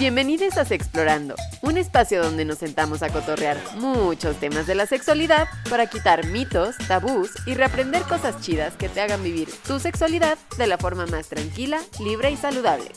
[0.00, 5.46] Bienvenidos a Explorando, un espacio donde nos sentamos a cotorrear muchos temas de la sexualidad
[5.68, 10.66] para quitar mitos, tabús y reaprender cosas chidas que te hagan vivir tu sexualidad de
[10.66, 12.90] la forma más tranquila, libre y saludable.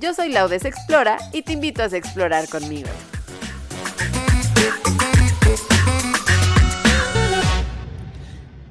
[0.00, 2.88] Yo soy Laudes Explora y te invito a explorar conmigo.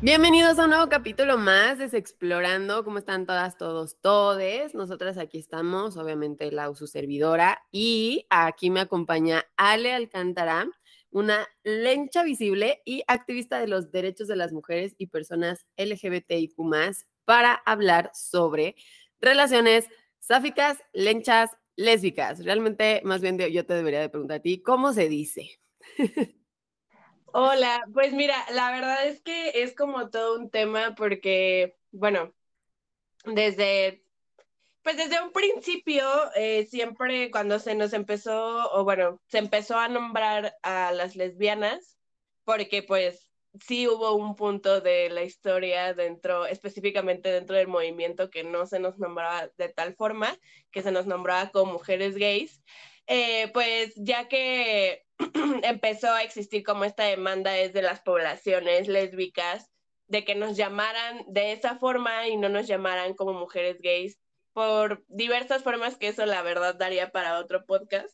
[0.01, 2.85] Bienvenidos a un nuevo capítulo más de Explorando.
[2.85, 4.73] ¿Cómo están todas, todos, todes?
[4.73, 10.69] Nosotras aquí estamos, obviamente, la su servidora, y aquí me acompaña Ale Alcántara,
[11.11, 16.55] una lencha visible y activista de los derechos de las mujeres y personas LGBTIQ,
[17.25, 18.75] para hablar sobre
[19.19, 19.85] relaciones
[20.19, 22.45] sáficas, lenchas, lésbicas.
[22.45, 25.59] Realmente, más bien, yo te debería de preguntar a ti, ¿cómo se dice?
[27.33, 32.33] Hola, pues mira, la verdad es que es como todo un tema porque, bueno,
[33.25, 34.05] desde,
[34.83, 36.05] pues desde un principio,
[36.35, 41.99] eh, siempre cuando se nos empezó, o bueno, se empezó a nombrar a las lesbianas,
[42.45, 48.43] porque pues sí hubo un punto de la historia dentro, específicamente dentro del movimiento, que
[48.43, 50.37] no se nos nombraba de tal forma,
[50.71, 52.63] que se nos nombraba como mujeres gays.
[53.07, 55.08] Eh, pues ya que
[55.63, 59.69] empezó a existir como esta demanda es de las poblaciones lésbicas,
[60.07, 64.19] de que nos llamaran de esa forma y no nos llamaran como mujeres gays,
[64.53, 68.09] por diversas formas que eso la verdad daría para otro podcast.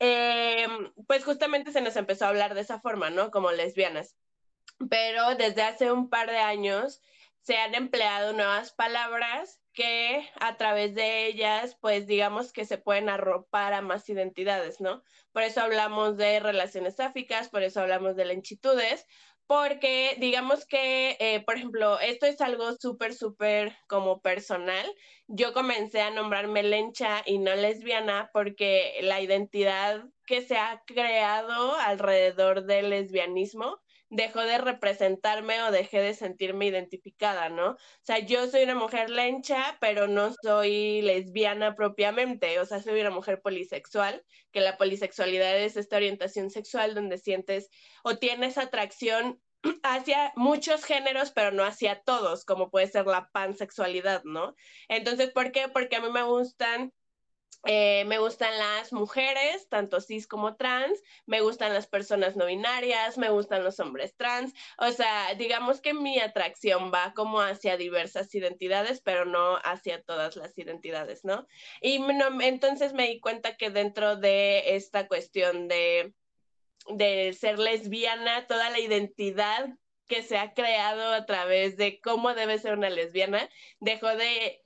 [0.00, 0.66] Eh,
[1.06, 3.30] pues justamente se nos empezó a hablar de esa forma, ¿no?
[3.30, 4.16] Como lesbianas.
[4.88, 7.00] Pero desde hace un par de años
[7.42, 13.08] se han empleado nuevas palabras que a través de ellas, pues digamos que se pueden
[13.08, 15.02] arropar a más identidades, ¿no?
[15.32, 19.06] Por eso hablamos de relaciones sáficas, por eso hablamos de lenchitudes,
[19.46, 24.86] porque digamos que, eh, por ejemplo, esto es algo súper, súper como personal.
[25.26, 31.74] Yo comencé a nombrarme lencha y no lesbiana porque la identidad que se ha creado
[31.74, 37.70] alrededor del lesbianismo dejó de representarme o dejé de sentirme identificada, ¿no?
[37.72, 43.00] O sea, yo soy una mujer lencha, pero no soy lesbiana propiamente, o sea, soy
[43.00, 47.70] una mujer polisexual, que la polisexualidad es esta orientación sexual donde sientes
[48.02, 49.40] o tienes atracción
[49.84, 54.54] hacia muchos géneros, pero no hacia todos, como puede ser la pansexualidad, ¿no?
[54.88, 55.68] Entonces, ¿por qué?
[55.68, 56.92] Porque a mí me gustan
[57.66, 63.18] eh, me gustan las mujeres, tanto cis como trans, me gustan las personas no binarias,
[63.18, 68.34] me gustan los hombres trans, o sea, digamos que mi atracción va como hacia diversas
[68.34, 71.46] identidades, pero no hacia todas las identidades, ¿no?
[71.82, 72.02] Y
[72.40, 76.14] entonces me di cuenta que dentro de esta cuestión de,
[76.88, 79.68] de ser lesbiana, toda la identidad
[80.06, 84.64] que se ha creado a través de cómo debe ser una lesbiana, dejó de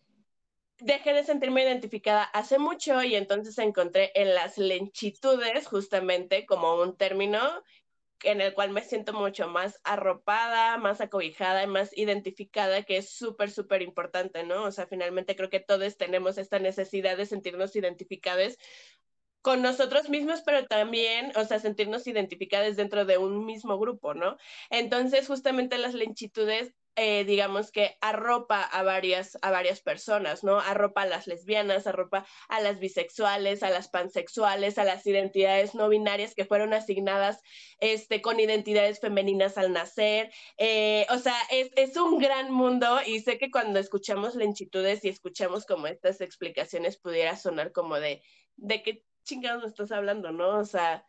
[0.85, 6.97] dejé de sentirme identificada hace mucho y entonces encontré en las lenchitudes justamente como un
[6.97, 7.41] término
[8.23, 13.11] en el cual me siento mucho más arropada, más acobijada y más identificada, que es
[13.11, 14.65] súper, súper importante, ¿no?
[14.65, 18.57] O sea, finalmente creo que todos tenemos esta necesidad de sentirnos identificados
[19.43, 24.39] con nosotros mismos, pero también, o sea, sentirnos identificados dentro de un mismo grupo, ¿no?
[24.71, 30.61] Entonces, justamente las lenchitudes eh, digamos que arropa a varias, a varias personas, ¿no?
[30.61, 35.89] Arropa a las lesbianas, arropa a las bisexuales, a las pansexuales, a las identidades no
[35.89, 37.41] binarias que fueron asignadas
[37.81, 40.31] este, con identidades femeninas al nacer.
[40.57, 45.09] Eh, o sea, es, es, un gran mundo y sé que cuando escuchamos lenchitudes y
[45.09, 48.23] escuchamos como estas explicaciones pudiera sonar como de,
[48.57, 50.59] ¿de qué chingados me estás hablando, no?
[50.59, 51.05] O sea,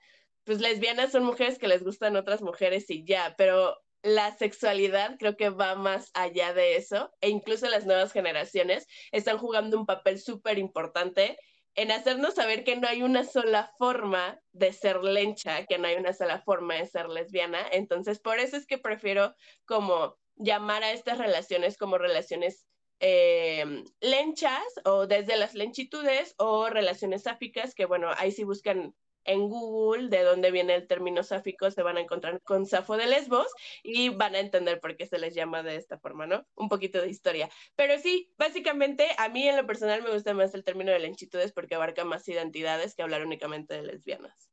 [0.46, 5.36] pues lesbianas son mujeres que les gustan otras mujeres y ya, pero la sexualidad creo
[5.36, 10.20] que va más allá de eso e incluso las nuevas generaciones están jugando un papel
[10.20, 11.40] súper importante
[11.74, 15.96] en hacernos saber que no hay una sola forma de ser lencha, que no hay
[15.96, 17.60] una sola forma de ser lesbiana.
[17.72, 19.36] Entonces, por eso es que prefiero
[19.66, 22.68] como llamar a estas relaciones como relaciones
[23.00, 28.96] eh, lenchas o desde las lenchitudes o relaciones sáficas, que bueno, ahí sí buscan
[29.26, 33.08] en Google de dónde viene el término sáfico, se van a encontrar con Safo de
[33.08, 33.48] Lesbos
[33.84, 36.46] y van a entender por qué se les llama de esta forma, ¿no?
[36.56, 37.50] Un poquito de historia.
[37.76, 41.52] Pero sí, básicamente a mí en lo personal me gusta más el término de lenchitudes
[41.52, 44.50] porque abarca más identidades que hablar únicamente de lesbianas.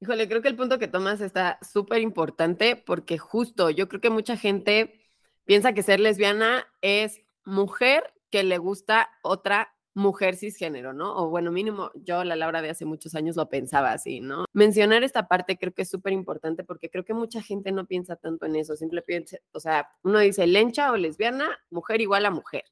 [0.00, 4.10] Híjole, creo que el punto que tomas está súper importante porque justo yo creo que
[4.10, 5.06] mucha gente
[5.46, 11.16] piensa que ser lesbiana es mujer que le gusta otra mujer cisgénero, ¿no?
[11.16, 14.44] O bueno, mínimo yo, la Laura de hace muchos años lo pensaba así, ¿no?
[14.52, 18.14] Mencionar esta parte creo que es súper importante porque creo que mucha gente no piensa
[18.16, 22.64] tanto en eso, simplemente o sea, uno dice lencha o lesbiana, mujer igual a mujer.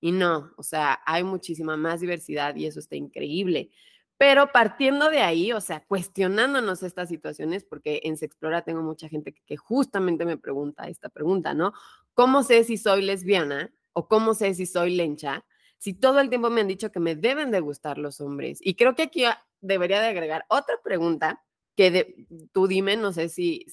[0.00, 3.70] Y no, o sea, hay muchísima más diversidad y eso está increíble.
[4.16, 9.34] Pero partiendo de ahí, o sea, cuestionándonos estas situaciones, porque en Sexplora tengo mucha gente
[9.44, 11.72] que, justamente me pregunta esta pregunta, ¿no?
[12.14, 15.44] ¿Cómo sé si soy lesbiana o cómo sé si soy lencha?
[15.84, 18.58] Si todo el tiempo me han dicho que me deben de gustar los hombres.
[18.62, 19.24] Y creo que aquí
[19.60, 21.44] debería de agregar otra pregunta
[21.76, 23.66] que tú dime, no sé si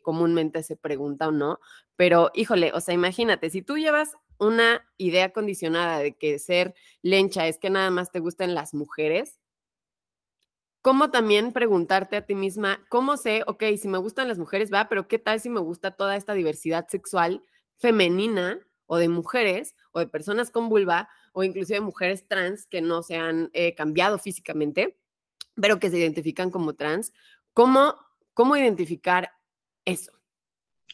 [0.00, 1.60] comúnmente se pregunta o no,
[1.94, 7.46] pero híjole, o sea, imagínate, si tú llevas una idea condicionada de que ser lencha
[7.48, 9.38] es que nada más te gustan las mujeres,
[10.80, 14.88] ¿cómo también preguntarte a ti misma, cómo sé, ok, si me gustan las mujeres, va,
[14.88, 17.44] pero qué tal si me gusta toda esta diversidad sexual
[17.76, 18.58] femenina
[18.90, 23.16] o de mujeres o de personas con vulva o inclusive mujeres trans que no se
[23.16, 24.96] han eh, cambiado físicamente?
[25.60, 27.12] pero que se identifican como trans.
[27.52, 27.94] ¿Cómo,
[28.34, 29.32] cómo identificar
[29.84, 30.12] eso?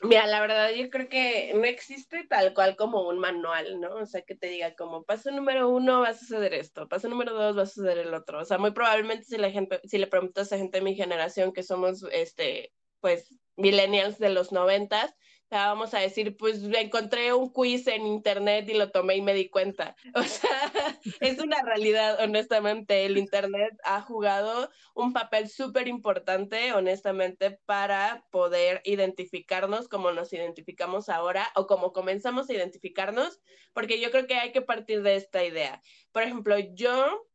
[0.02, 3.94] Mira, la verdad yo creo que no existe tal cual como un manual, ¿no?
[3.94, 7.32] O sea, que te diga como paso número uno va a suceder esto, paso número
[7.32, 8.40] dos va a suceder el otro.
[8.40, 11.52] O sea, muy probablemente si la gente, si le preguntas a gente de mi generación
[11.52, 15.14] que somos, este, pues, millennials de los noventas,
[15.50, 19.48] vamos a decir, pues encontré un quiz en internet y lo tomé y me di
[19.48, 19.96] cuenta.
[20.14, 20.72] O sea,
[21.20, 23.06] es una realidad, honestamente.
[23.06, 31.08] El internet ha jugado un papel súper importante, honestamente, para poder identificarnos como nos identificamos
[31.08, 33.40] ahora o como comenzamos a identificarnos,
[33.72, 35.81] porque yo creo que hay que partir de esta idea.
[36.12, 37.28] Por ejemplo, yo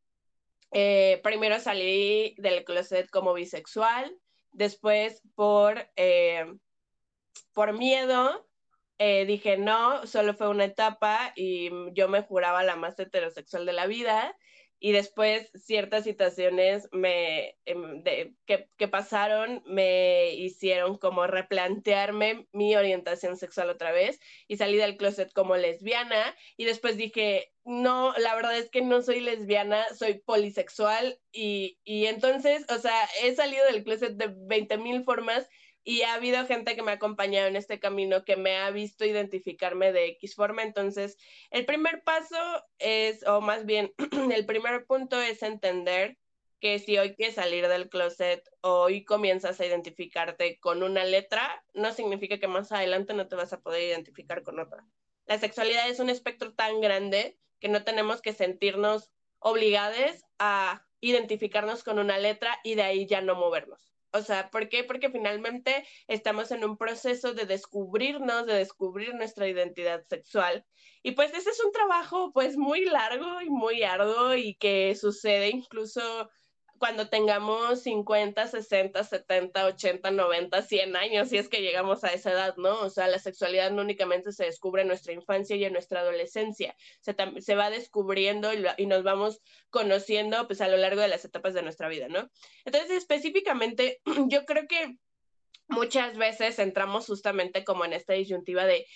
[0.71, 4.17] eh, primero salí del closet como bisexual,
[4.51, 5.89] después por...
[5.95, 6.45] Eh,
[7.53, 8.47] por miedo,
[8.97, 13.73] eh, dije no, solo fue una etapa y yo me juraba la más heterosexual de
[13.73, 14.35] la vida
[14.83, 18.03] y después ciertas situaciones me, em,
[18.47, 24.97] que, que, pasaron me hicieron como replantearme mi orientación sexual otra vez y salí del
[24.97, 26.35] closet como lesbiana.
[26.57, 32.07] Y después dije, no, la verdad es que no soy lesbiana, soy polisexual y, y
[32.07, 35.47] entonces, o sea, he salido del closet de 20 mil formas
[35.83, 39.05] y ha habido gente que me ha acompañado en este camino que me ha visto
[39.05, 40.63] identificarme de X forma.
[40.63, 41.17] Entonces,
[41.49, 42.37] el primer paso
[42.77, 43.93] es, o más bien,
[44.33, 46.17] el primer punto es entender
[46.59, 51.91] que si hoy quieres salir del closet hoy comienzas a identificarte con una letra, no
[51.91, 54.85] significa que más adelante no te vas a poder identificar con otra.
[55.25, 61.83] La sexualidad es un espectro tan grande que no tenemos que sentirnos obligados a identificarnos
[61.83, 63.90] con una letra y de ahí ya no movernos.
[64.13, 64.83] O sea, ¿por qué?
[64.83, 70.65] Porque finalmente estamos en un proceso de descubrirnos, de descubrir nuestra identidad sexual.
[71.03, 75.49] Y pues ese es un trabajo pues muy largo y muy arduo y que sucede
[75.49, 76.29] incluso
[76.81, 82.31] cuando tengamos 50, 60, 70, 80, 90, 100 años, si es que llegamos a esa
[82.31, 82.79] edad, ¿no?
[82.79, 86.75] O sea, la sexualidad no únicamente se descubre en nuestra infancia y en nuestra adolescencia,
[86.99, 91.53] se, se va descubriendo y, nos vamos conociendo pues a lo largo de las etapas
[91.53, 92.31] de nuestra vida, ¿no?
[92.65, 94.97] Entonces, específicamente, yo creo que
[95.67, 98.87] muchas veces entramos justamente como en esta disyuntiva de...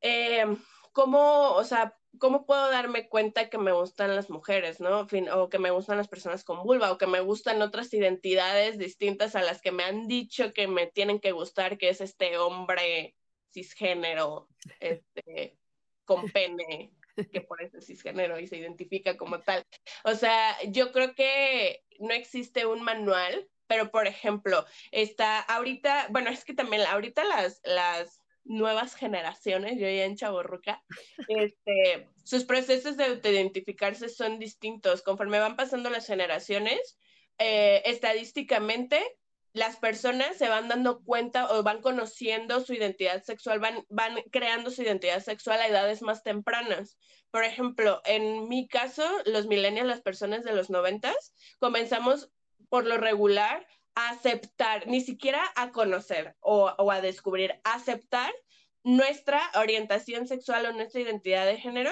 [0.00, 0.46] Eh,
[0.92, 5.06] ¿cómo, o sea, cómo puedo darme cuenta que me gustan las mujeres, ¿no?
[5.32, 9.34] O que me gustan las personas con vulva, o que me gustan otras identidades distintas
[9.34, 13.16] a las que me han dicho que me tienen que gustar, que es este hombre
[13.52, 14.48] cisgénero,
[14.80, 15.58] este,
[16.04, 16.92] con pene,
[17.32, 19.64] que por ese cisgénero y se identifica como tal.
[20.04, 26.30] O sea, yo creo que no existe un manual, pero por ejemplo, está ahorita, bueno,
[26.30, 30.82] es que también ahorita las, las nuevas generaciones, yo ya en Chaborruca,
[31.28, 35.02] este, sus procesos de autoidentificarse son distintos.
[35.02, 36.98] Conforme van pasando las generaciones,
[37.38, 39.00] eh, estadísticamente
[39.52, 44.70] las personas se van dando cuenta o van conociendo su identidad sexual, van, van creando
[44.70, 46.96] su identidad sexual a edades más tempranas.
[47.30, 52.30] Por ejemplo, en mi caso, los millennials, las personas de los noventas, comenzamos
[52.70, 58.32] por lo regular aceptar, ni siquiera a conocer o, a descubrir, aceptar
[58.84, 61.90] nuestra orientación sexual o nuestra identidad de género,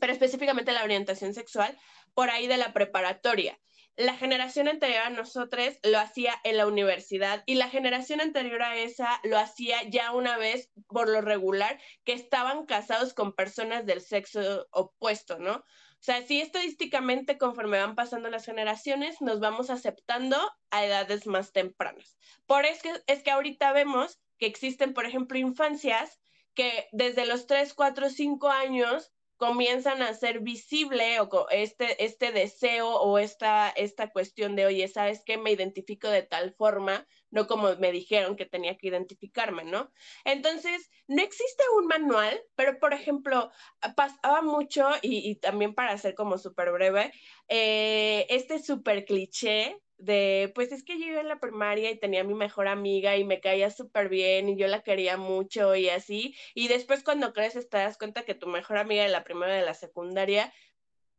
[0.00, 1.76] pero específicamente la orientación sexual
[2.14, 3.58] por ahí de la preparatoria.
[3.96, 8.76] La generación anterior a nosotros lo hacía en la universidad y la generación anterior a
[8.76, 14.02] esa lo hacía ya una vez por lo regular que estaban casados con personas del
[14.02, 15.64] sexo opuesto, ¿no?
[15.98, 20.36] Sea, sí estadísticamente conforme van pasando las generaciones, nos vamos aceptando
[20.70, 22.16] a edades más tempranas.
[22.46, 26.20] Por eso es que ahorita vemos que existen, por ejemplo, infancias
[26.54, 32.88] que desde los 3, 4, 5 años comienzan a ser visible o este, este deseo
[32.88, 35.36] o esta, esta cuestión de, oye, ¿sabes qué?
[35.36, 39.92] Me identifico de tal forma, no como me dijeron que tenía que identificarme, ¿no?
[40.24, 43.50] Entonces, no existe un manual, pero por ejemplo,
[43.94, 47.12] pasaba mucho, y, también para ser como súper breve,
[47.48, 52.22] eh, este súper cliché de, pues es que yo iba en la primaria y tenía
[52.22, 55.90] a mi mejor amiga y me caía súper bien y yo la quería mucho y
[55.90, 59.56] así, y después cuando creces te das cuenta que tu mejor amiga de la primaria
[59.56, 60.54] de la secundaria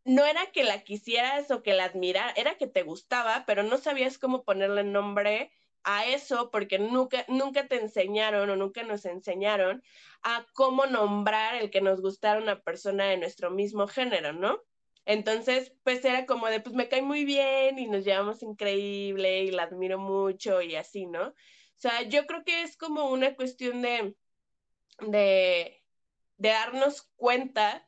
[0.03, 3.77] no era que la quisieras o que la admirara, era que te gustaba, pero no
[3.77, 5.51] sabías cómo ponerle nombre
[5.89, 9.82] a eso porque nunca, nunca te enseñaron o nunca nos enseñaron
[10.22, 14.62] a cómo nombrar el que nos gustara una persona de nuestro mismo género, ¿no?
[15.06, 19.51] Entonces, pues era como de, pues me cae muy bien y nos llevamos increíble y
[19.51, 21.29] la admiro mucho y así, ¿no?
[21.29, 21.34] O
[21.79, 24.13] sea, yo creo que es como una cuestión de,
[25.00, 25.82] de,
[26.36, 27.88] de darnos cuenta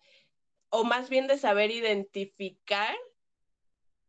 [0.69, 2.95] o más bien de saber identificar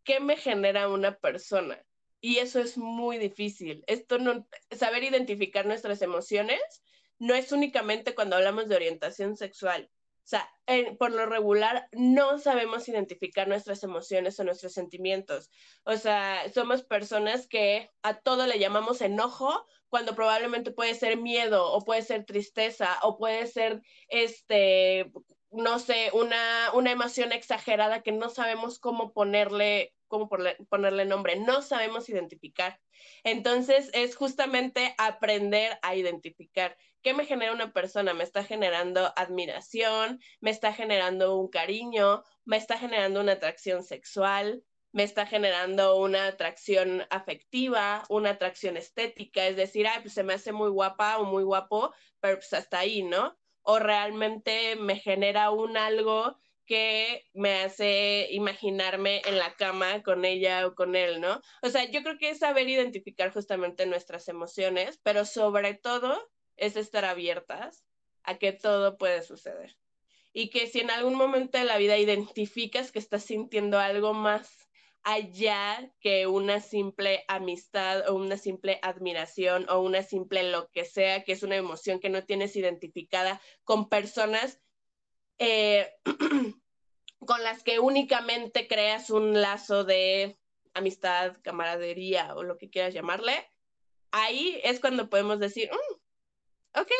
[0.04, 1.84] qué me genera una persona.
[2.20, 3.84] Y eso es muy difícil.
[3.86, 6.60] Esto no, saber identificar nuestras emociones
[7.18, 9.90] no es únicamente cuando hablamos de orientación sexual.
[10.24, 10.48] O sea,
[10.98, 15.50] por lo regular no sabemos identificar nuestras emociones o nuestros sentimientos.
[15.84, 21.72] O sea, somos personas que a todo le llamamos enojo cuando probablemente puede ser miedo
[21.72, 25.10] o puede ser tristeza o puede ser este
[25.50, 30.28] no sé, una, una emoción exagerada que no sabemos cómo ponerle, cómo
[30.68, 32.78] ponerle nombre, no sabemos identificar.
[33.24, 38.12] Entonces es justamente aprender a identificar qué me genera una persona.
[38.12, 44.62] Me está generando admiración, me está generando un cariño, me está generando una atracción sexual,
[44.92, 50.34] me está generando una atracción afectiva, una atracción estética, es decir, ay, pues se me
[50.34, 53.38] hace muy guapa o muy guapo, pero pues hasta ahí, ¿no?
[53.62, 56.36] o realmente me genera un algo
[56.70, 61.40] que me hace imaginarme en la cama con ella o con él, ¿no?
[61.62, 66.76] O sea, yo creo que es saber identificar justamente nuestras emociones, pero sobre todo es
[66.76, 67.84] estar abiertas
[68.22, 69.78] a que todo puede suceder.
[70.32, 74.70] Y que si en algún momento de la vida identificas que estás sintiendo algo más
[75.02, 81.24] allá que una simple amistad o una simple admiración o una simple lo que sea,
[81.24, 84.60] que es una emoción que no tienes identificada con personas
[85.40, 85.90] eh,
[87.26, 90.38] con las que únicamente creas un lazo de
[90.74, 93.50] amistad, camaradería o lo que quieras llamarle,
[94.10, 96.90] ahí es cuando podemos decir, mm, ok,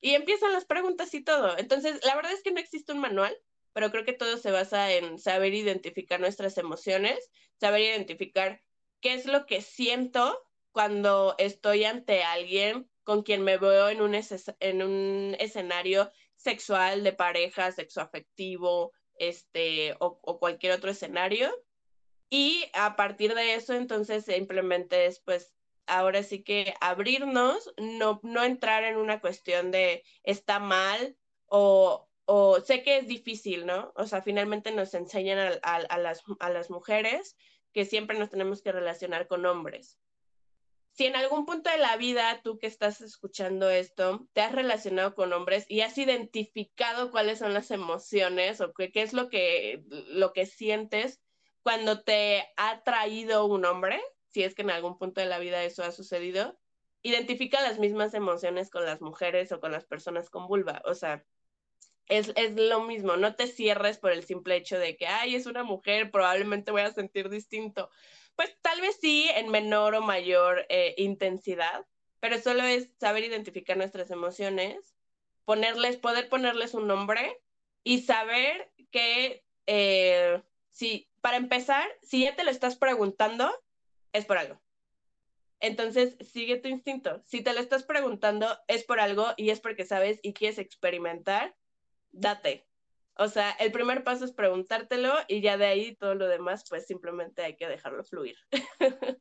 [0.00, 1.58] y empiezan las preguntas y todo.
[1.58, 3.36] Entonces, la verdad es que no existe un manual,
[3.72, 8.62] pero creo que todo se basa en saber identificar nuestras emociones, saber identificar
[9.00, 10.38] qué es lo que siento
[10.72, 14.14] cuando estoy ante alguien con quien me veo en un,
[14.60, 21.50] en un escenario sexual, de pareja, sexoafectivo, este, o, cualquier otro escenario.
[22.30, 25.54] Y a partir de eso, entonces simplemente es, pues,
[25.86, 32.60] ahora sí que abrirnos, no, no entrar en una cuestión de está mal o, o
[32.60, 33.92] sé que es difícil, ¿no?
[33.96, 37.36] O sea, finalmente nos enseñan a, las, a las mujeres
[37.72, 39.98] que siempre nos tenemos que relacionar con hombres.
[40.92, 45.14] Si en algún punto de la vida tú que estás escuchando esto, te has relacionado
[45.14, 49.82] con hombres y has identificado cuáles son las emociones o qué, qué es lo que,
[49.88, 51.20] lo que sientes
[51.62, 55.62] cuando te ha traído un hombre, si es que en algún punto de la vida
[55.62, 56.58] eso ha sucedido,
[57.02, 60.82] identifica las mismas emociones con las mujeres o con las personas con vulva.
[60.84, 61.24] O sea,
[62.06, 65.62] es, lo mismo, no te cierres por el simple hecho de que, ay, es una
[65.62, 67.90] mujer, probablemente voy a sentir distinto.
[68.40, 71.86] Pues tal vez sí, en menor o mayor eh, intensidad,
[72.20, 74.96] pero solo es saber identificar nuestras emociones,
[75.44, 77.38] ponerles, poder ponerles un nombre
[77.84, 83.52] y saber que, eh, si, para empezar, si ya te lo estás preguntando,
[84.14, 84.58] es por algo.
[85.60, 87.22] Entonces, sigue tu instinto.
[87.26, 91.54] Si te lo estás preguntando, es por algo y es porque sabes y quieres experimentar
[92.10, 92.69] date.
[93.20, 96.86] O sea, el primer paso es preguntártelo y ya de ahí todo lo demás, pues
[96.86, 98.36] simplemente hay que dejarlo fluir.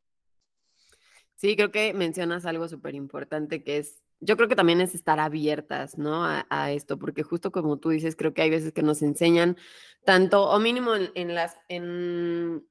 [1.36, 5.22] Sí, creo que mencionas algo súper importante que es, yo creo que también es estar
[5.22, 6.26] abiertas, ¿no?
[6.26, 9.56] A, esto, porque justo como tú dices, creo que hay veces que nos enseñan
[10.04, 12.68] tanto, o mínimo en, las, en,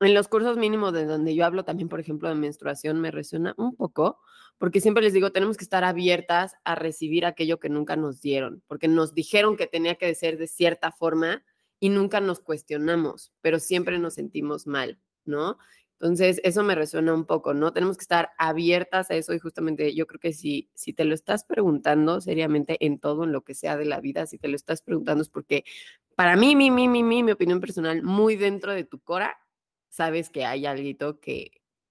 [0.00, 3.54] en los cursos mínimos de donde yo hablo también, por ejemplo, de menstruación, me resuena
[3.56, 4.20] un poco,
[4.58, 8.62] porque siempre les digo, tenemos que estar abiertas a recibir aquello que nunca nos dieron,
[8.66, 11.42] porque nos dijeron que tenía que ser de cierta forma
[11.80, 15.58] y nunca nos cuestionamos, pero siempre nos sentimos mal, ¿no?
[16.00, 17.72] Entonces, eso me resuena un poco, ¿no?
[17.72, 21.12] Tenemos que estar abiertas a eso y justamente yo creo que si, si te lo
[21.12, 24.54] estás preguntando seriamente en todo, en lo que sea de la vida, si te lo
[24.54, 25.64] estás preguntando es porque
[26.14, 29.36] para mí, mi, mi, mi, mi, mi opinión personal, muy dentro de tu cora,
[29.98, 31.50] sabes que hay algo que,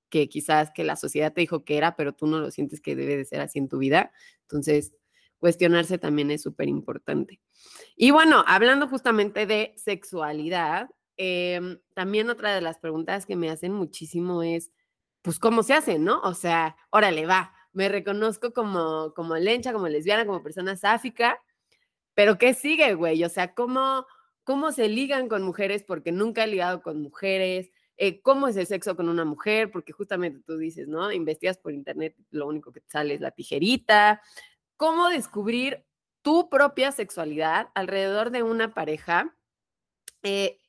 [0.10, 2.96] que quizás que la sociedad te dijo que era, pero tú no lo sientes que
[2.96, 4.12] debe de ser así en tu vida.
[4.42, 4.94] Entonces,
[5.40, 7.40] cuestionarse también es súper importante.
[7.96, 13.74] Y bueno, hablando justamente de sexualidad, em, también otra de las preguntas que me hacen
[13.74, 14.72] muchísimo es,
[15.22, 16.22] pues, ¿cómo se hace, no?
[16.22, 21.42] O sea, órale, va, me reconozco como, como lencha, como lesbiana, como persona sáfica,
[22.16, 23.24] pero ¿qué sigue, güey?
[23.24, 24.06] O sea, ¿cómo,
[24.44, 25.84] ¿cómo se ligan con mujeres?
[25.84, 27.70] Porque nunca he ligado con mujeres.
[27.98, 29.72] Eh, ¿Cómo es el sexo con una mujer?
[29.72, 31.12] Porque justamente tú dices, ¿no?
[31.12, 34.22] Investigas por internet, lo único que te sale es la tijerita.
[34.76, 35.84] ¿Cómo descubrir
[36.22, 39.36] tu propia sexualidad alrededor de una pareja
[40.24, 40.60] eh,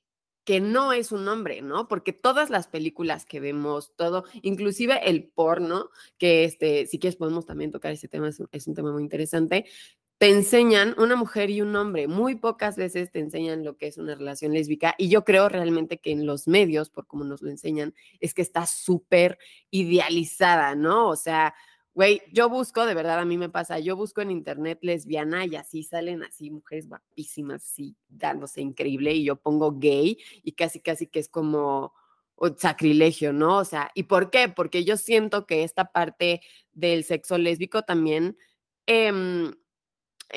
[0.45, 1.89] que no es un hombre, ¿no?
[1.89, 7.45] Porque todas las películas que vemos, todo, inclusive el porno, que este, si quieres podemos
[7.45, 9.67] también tocar ese tema, es un, es un tema muy interesante,
[10.19, 12.09] te enseñan una mujer y un hombre.
[12.09, 15.99] Muy pocas veces te enseñan lo que es una relación lésbica y yo creo realmente
[15.99, 19.39] que en los medios, por cómo nos lo enseñan, es que está súper
[19.71, 21.09] idealizada, ¿no?
[21.09, 21.55] O sea,
[21.95, 25.55] güey, yo busco, de verdad a mí me pasa, yo busco en internet lesbiana y
[25.55, 31.07] así salen así mujeres guapísimas, así dándose increíble y yo pongo gay y casi, casi
[31.07, 31.95] que es como
[32.57, 33.59] sacrilegio, ¿no?
[33.59, 34.49] O sea, ¿y por qué?
[34.49, 36.41] Porque yo siento que esta parte
[36.73, 38.37] del sexo lésbico también...
[38.89, 39.53] Eh,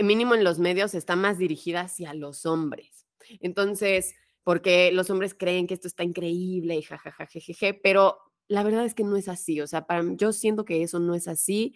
[0.04, 3.06] mínimo en los medios, está más dirigida hacia los hombres.
[3.40, 7.28] Entonces, porque los hombres creen que esto está increíble y jajaja,
[7.84, 8.18] pero
[8.48, 9.62] la verdad es que no es así.
[9.62, 11.76] O sea, yo siento que eso no es así.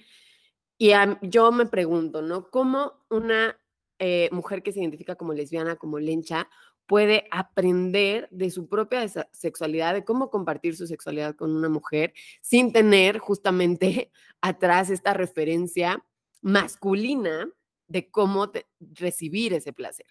[0.78, 0.92] Y
[1.22, 2.50] yo me pregunto, ¿no?
[2.50, 3.58] ¿Cómo una
[4.00, 6.50] eh, mujer que se identifica como lesbiana, como lencha,
[6.86, 12.74] puede aprender de su propia sexualidad, de cómo compartir su sexualidad con una mujer sin
[12.74, 16.04] tener justamente atrás esta referencia
[16.42, 17.50] masculina
[17.88, 20.08] de cómo recibir ese placer.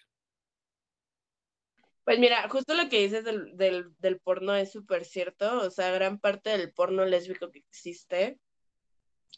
[2.05, 6.19] Pues mira, justo lo que dices del, del, porno es súper cierto, o sea, gran
[6.19, 8.39] parte del porno lésbico que existe,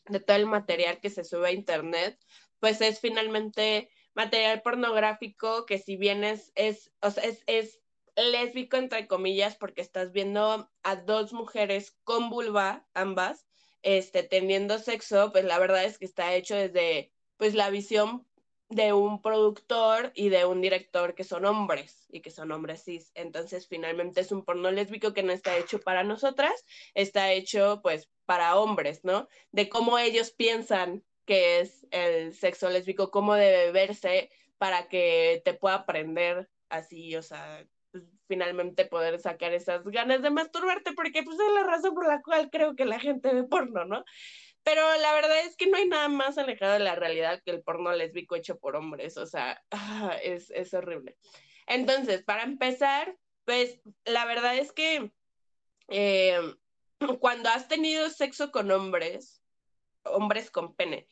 [0.09, 2.19] de todo el material que se sube a internet,
[2.59, 7.79] pues es finalmente material pornográfico que si bien es, es, o sea, es, es
[8.17, 13.47] lésbico entre comillas porque estás viendo a dos mujeres con vulva, ambas,
[13.81, 18.26] este, teniendo sexo, pues la verdad es que está hecho desde pues la visión
[18.69, 23.11] de un productor y de un director que son hombres y que son hombres cis.
[23.15, 28.09] Entonces, finalmente es un porno lésbico que no está hecho para nosotras, está hecho pues
[28.25, 29.27] para hombres, ¿no?
[29.51, 35.53] De cómo ellos piensan que es el sexo lésbico, cómo debe verse para que te
[35.53, 41.37] pueda aprender así, o sea, pues, finalmente poder sacar esas ganas de masturbarte, porque pues
[41.39, 44.03] es la razón por la cual creo que la gente ve porno, ¿no?
[44.67, 47.63] Pero la verdad es que no hay nada más alejado de la realidad que el
[47.63, 51.15] porno lésbico hecho por hombres, o sea, ah, es, es horrible.
[51.67, 55.13] Entonces, para empezar, pues la verdad es que
[55.87, 56.41] eh,
[57.21, 59.41] cuando has tenido sexo con hombres,
[60.03, 61.07] hombres con pene,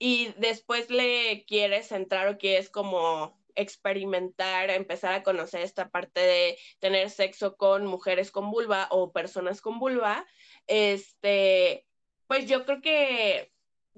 [0.00, 6.58] y después le quieres entrar o quieres como experimentar, empezar a conocer esta parte de
[6.80, 10.26] tener sexo con mujeres con vulva o personas con vulva,
[10.66, 11.85] este,
[12.26, 13.52] pues yo creo que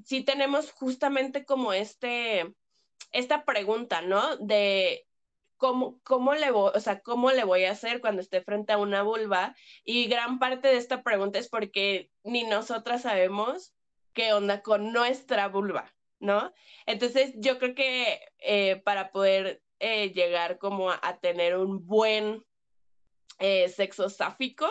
[0.05, 2.55] sí tenemos justamente como este,
[3.13, 4.37] esta pregunta, ¿no?
[4.37, 5.07] De
[5.57, 8.79] cómo, cómo, le voy, o sea, cómo le voy a hacer cuando esté frente a
[8.79, 9.55] una vulva.
[9.85, 13.75] Y gran parte de esta pregunta es porque ni nosotras sabemos
[14.15, 16.53] qué onda con nuestra vulva, ¿no?
[16.87, 22.45] Entonces yo creo que eh, para poder eh, llegar como a, tener un buen
[23.39, 24.69] eh, sexo sáfico,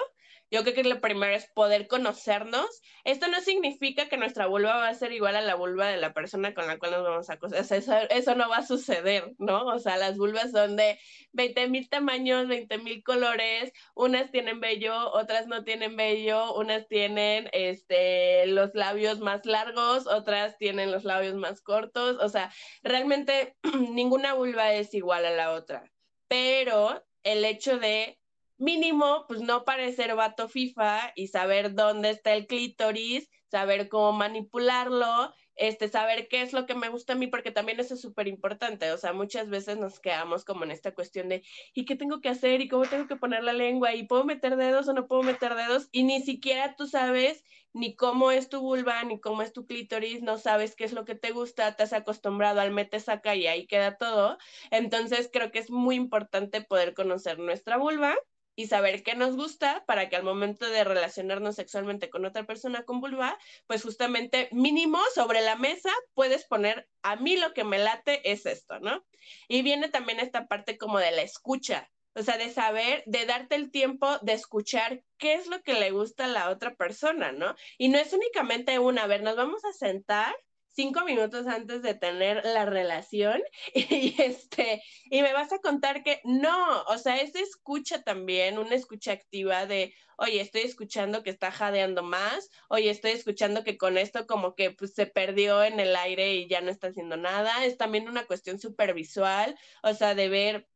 [0.49, 2.81] yo creo que lo primero es poder conocernos.
[3.03, 6.13] Esto no significa que nuestra vulva va a ser igual a la vulva de la
[6.13, 7.59] persona con la cual nos vamos a acostar.
[7.59, 9.65] eso, eso, no va a suceder, ¿no?
[9.65, 10.97] O sea, las vulvas son de
[11.33, 13.73] 20 mil tamaños, 20 mil colores.
[13.93, 16.53] Unas tienen vello, otras no tienen vello.
[16.55, 22.17] Unas tienen este, los labios más largos, otras tienen los labios más cortos.
[22.21, 22.51] O sea,
[22.83, 23.57] realmente
[23.91, 25.91] ninguna vulva es igual a la otra.
[26.29, 28.17] Pero el hecho de
[28.57, 35.33] mínimo, pues no parecer vato FIFA y saber dónde está el clítoris, saber cómo manipularlo,
[35.55, 38.27] este, saber qué es lo que me gusta a mí, porque también eso es súper
[38.27, 38.91] importante.
[38.91, 41.43] O sea, muchas veces nos quedamos como en esta cuestión de,
[41.73, 42.61] ¿y qué tengo que hacer?
[42.61, 43.93] ¿Y cómo tengo que poner la lengua?
[43.95, 45.89] ¿Y puedo meter dedos o no puedo meter dedos?
[45.91, 47.43] Y ni siquiera tú sabes
[47.73, 51.05] ni cómo es tu vulva, ni cómo es tu clítoris, no sabes qué es lo
[51.05, 54.37] que te gusta, te has acostumbrado al mete saca y ahí queda todo.
[54.71, 58.15] Entonces, creo que es muy importante poder conocer nuestra vulva
[58.57, 62.83] y saber qué nos gusta para que al momento de relacionarnos sexualmente con otra persona
[62.83, 67.77] con vulva, pues justamente mínimo sobre la mesa puedes poner, a mí lo que me
[67.77, 69.05] late es esto, ¿no?
[69.47, 73.55] Y viene también esta parte como de la escucha, O sea, de saber, de darte
[73.55, 77.55] el tiempo de escuchar qué es lo que le gusta a la otra persona, ¿no?
[77.77, 80.35] Y no es únicamente una, a ver, nos vamos a sentar
[80.77, 83.41] cinco minutos antes de tener la relación
[83.73, 88.75] y este y me vas a contar que no, o sea, es escucha también, una
[88.75, 93.97] escucha activa de, oye, estoy escuchando que está jadeando más, oye, estoy escuchando que con
[93.97, 97.65] esto como que pues se perdió en el aire y ya no está haciendo nada,
[97.65, 100.67] es también una cuestión supervisual, o sea, de ver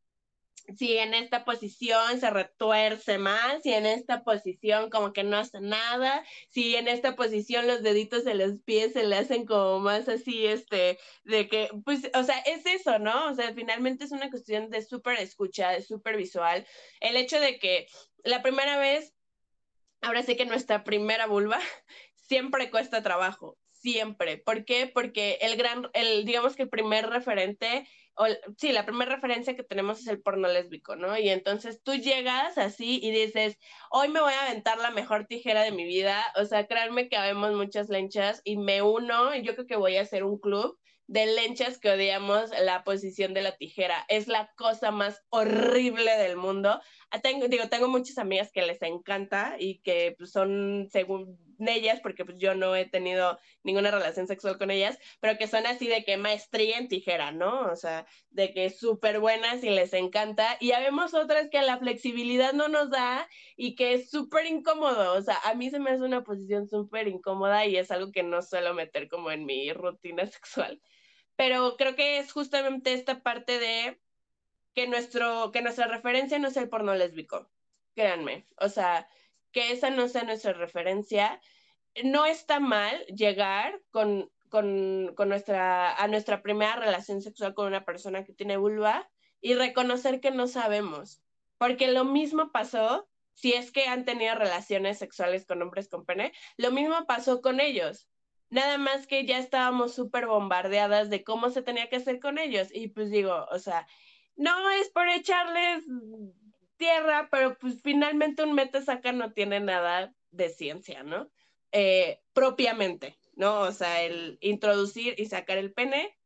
[0.75, 5.59] si en esta posición se retuerce más, si en esta posición como que no hace
[5.61, 10.07] nada, si en esta posición los deditos de los pies se le hacen como más
[10.07, 13.29] así, este, de que, pues, o sea, es eso, ¿no?
[13.29, 16.65] O sea, finalmente es una cuestión de súper escucha, de súper visual.
[16.99, 17.87] El hecho de que
[18.23, 19.13] la primera vez,
[20.01, 21.59] ahora sí que nuestra primera vulva,
[22.15, 24.37] siempre cuesta trabajo, siempre.
[24.37, 24.87] ¿Por qué?
[24.87, 27.87] Porque el gran, el, digamos que el primer referente
[28.57, 31.17] sí, la primera referencia que tenemos es el porno lésbico, ¿no?
[31.17, 33.57] Y entonces tú llegas así y dices,
[33.89, 37.17] hoy me voy a aventar la mejor tijera de mi vida, o sea, créanme que
[37.17, 40.77] habemos muchas lenchas y me uno, y yo creo que voy a hacer un club
[41.11, 44.05] de lenchas que odiamos la posición de la tijera.
[44.07, 46.79] Es la cosa más horrible del mundo.
[47.09, 51.99] Ah, tengo, digo, tengo muchas amigas que les encanta y que pues, son, según ellas,
[52.01, 55.87] porque pues yo no he tenido ninguna relación sexual con ellas, pero que son así
[55.87, 57.71] de que maestría en tijera, ¿no?
[57.71, 60.57] O sea, de que súper buenas y les encanta.
[60.59, 65.13] Y habemos otras que la flexibilidad no nos da y que es súper incómodo.
[65.13, 68.23] O sea, a mí se me hace una posición súper incómoda y es algo que
[68.23, 70.81] no suelo meter como en mi rutina sexual
[71.41, 73.99] pero creo que es justamente esta parte de
[74.75, 77.51] que, nuestro, que nuestra referencia no es el porno lésbico,
[77.95, 79.07] créanme, o sea,
[79.51, 81.39] que esa no sea nuestra referencia.
[82.03, 87.85] No está mal llegar con, con, con nuestra, a nuestra primera relación sexual con una
[87.85, 89.09] persona que tiene vulva
[89.41, 91.21] y reconocer que no sabemos,
[91.57, 96.31] porque lo mismo pasó si es que han tenido relaciones sexuales con hombres con pene,
[96.57, 98.07] lo mismo pasó con ellos.
[98.49, 102.67] Nada más que ya estábamos súper bombardeadas de cómo se tenía que hacer con ellos.
[102.71, 103.87] Y pues digo, o sea,
[104.35, 105.85] no es por echarles
[106.81, 111.29] tierra, pero pues finalmente un meta saca no tiene nada de ciencia, ¿no?
[111.71, 113.59] Eh, propiamente, ¿no?
[113.59, 116.17] O sea, el introducir y sacar el pene,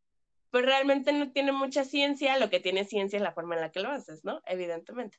[0.52, 3.72] pues realmente no tiene mucha ciencia, lo que tiene ciencia es la forma en la
[3.72, 4.42] que lo haces, ¿no?
[4.46, 5.18] Evidentemente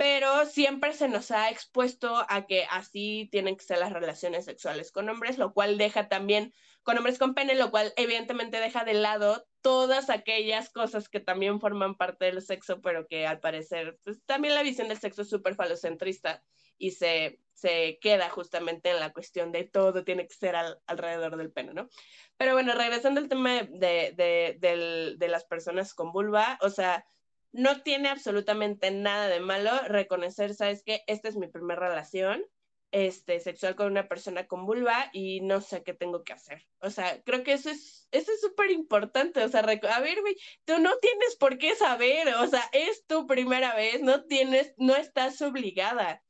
[0.00, 4.92] pero siempre se nos ha expuesto a que así tienen que ser las relaciones sexuales
[4.92, 8.94] con hombres, lo cual deja también con hombres con pene, lo cual evidentemente deja de
[8.94, 14.24] lado todas aquellas cosas que también forman parte del sexo, pero que al parecer, pues
[14.24, 16.42] también la visión del sexo es súper falocentrista
[16.78, 21.52] y se, se queda justamente en la cuestión de todo tiene que ser alrededor del
[21.52, 21.90] pene, ¿no?
[22.38, 27.04] Pero bueno, regresando al tema de, de, de las personas con vulva, o sea,
[27.52, 32.44] no tiene absolutamente nada de malo reconocer, sabes que esta es mi primera relación
[32.92, 36.66] este, sexual con una persona con vulva y no sé qué tengo que hacer.
[36.80, 39.42] O sea, creo que eso es eso es súper importante.
[39.44, 42.34] O sea, a ver, güey, tú no tienes por qué saber.
[42.36, 46.22] O sea, es tu primera vez, no tienes, no estás obligada.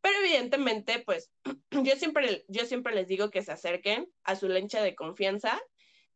[0.00, 1.30] Pero evidentemente, pues,
[1.70, 5.60] yo siempre, yo siempre les digo que se acerquen a su lencha de confianza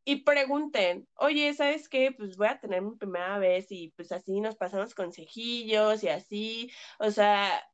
[0.05, 2.13] y pregunten, oye, ¿sabes qué?
[2.13, 6.73] Pues voy a tener mi primera vez y pues así nos pasamos consejillos y así,
[6.99, 7.65] o sea,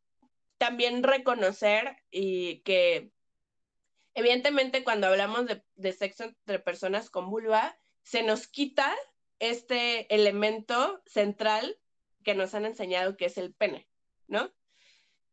[0.59, 3.12] también reconocer y que
[4.14, 8.95] evidentemente cuando hablamos de, de sexo entre personas con vulva, se nos quita
[9.38, 11.79] este elemento central
[12.25, 13.88] que nos han enseñado que es el pene,
[14.27, 14.53] ¿no?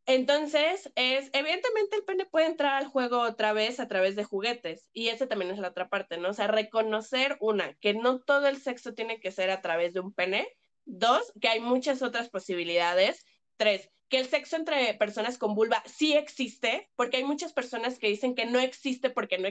[0.06, 4.88] Entonces, es, evidentemente el pene puede entrar al juego otra vez a través de juguetes
[4.92, 6.30] y esa también es la otra parte, ¿no?
[6.30, 10.00] O sea, reconocer una, que no todo el sexo tiene que ser a través de
[10.00, 10.48] un pene.
[10.84, 13.24] Dos, que hay muchas otras posibilidades.
[13.56, 18.08] Tres, que el sexo entre personas con vulva sí existe, porque hay muchas personas que
[18.08, 19.48] dicen que no existe porque no,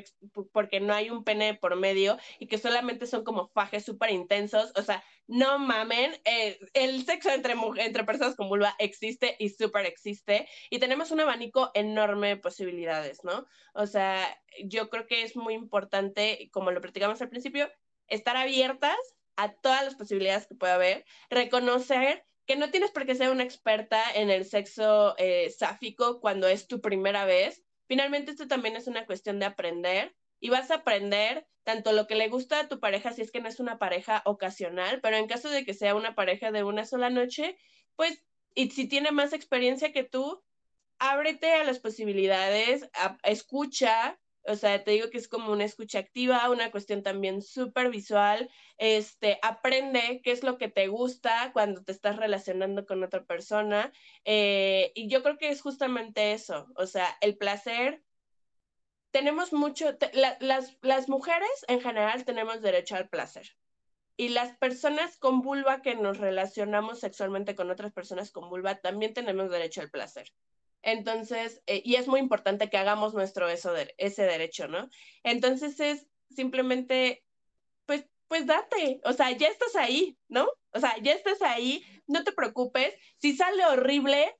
[0.53, 4.71] porque no hay un pene por medio y que solamente son como fajes súper intensos.
[4.75, 9.85] O sea, no mamen, eh, el sexo entre, entre personas con vulva existe y súper
[9.85, 13.45] existe y tenemos un abanico enorme de posibilidades, ¿no?
[13.73, 17.69] O sea, yo creo que es muy importante, como lo platicamos al principio,
[18.07, 18.95] estar abiertas
[19.35, 23.43] a todas las posibilidades que pueda haber, reconocer que no tienes por qué ser una
[23.43, 27.63] experta en el sexo eh, sáfico cuando es tu primera vez.
[27.87, 32.15] Finalmente esto también es una cuestión de aprender y vas a aprender tanto lo que
[32.15, 35.27] le gusta a tu pareja si es que no es una pareja ocasional, pero en
[35.27, 37.57] caso de que sea una pareja de una sola noche,
[37.95, 40.43] pues y si tiene más experiencia que tú,
[40.97, 42.89] ábrete a las posibilidades,
[43.23, 47.89] escucha, O sea, te digo que es como una escucha activa, una cuestión también súper
[47.89, 48.49] visual.
[48.77, 53.91] Este, aprende qué es lo que te gusta cuando te estás relacionando con otra persona.
[54.23, 56.67] Eh, y yo creo que es justamente eso.
[56.75, 58.03] O sea, el placer.
[59.11, 59.97] Tenemos mucho,
[60.41, 63.55] las, las mujeres en general tenemos derecho al placer.
[64.17, 69.13] Y las personas con vulva que nos relacionamos sexualmente con otras personas con vulva también
[69.13, 70.33] tenemos derecho al placer.
[70.85, 74.87] Entonces, eh, y es muy importante que hagamos nuestro eso de, ese derecho, ¿no?
[75.23, 77.25] Entonces es simplemente,
[77.87, 80.47] pues, pues date, o sea, ya estás ahí, ¿no?
[80.73, 82.93] O sea, ya estás ahí, no te preocupes.
[83.17, 84.37] Si sale horrible,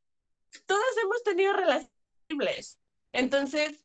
[0.68, 1.92] todas hemos tenido relaciones
[2.30, 2.80] horribles.
[3.12, 3.84] Entonces,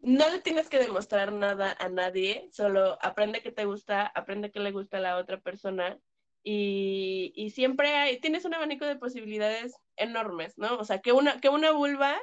[0.00, 4.60] no le tienes que demostrar nada a nadie, solo aprende que te gusta, aprende que
[4.60, 5.98] le gusta a la otra persona
[6.42, 10.76] y, y siempre hay, tienes un abanico de posibilidades enormes, ¿no?
[10.78, 12.18] O sea, que una, que una vulva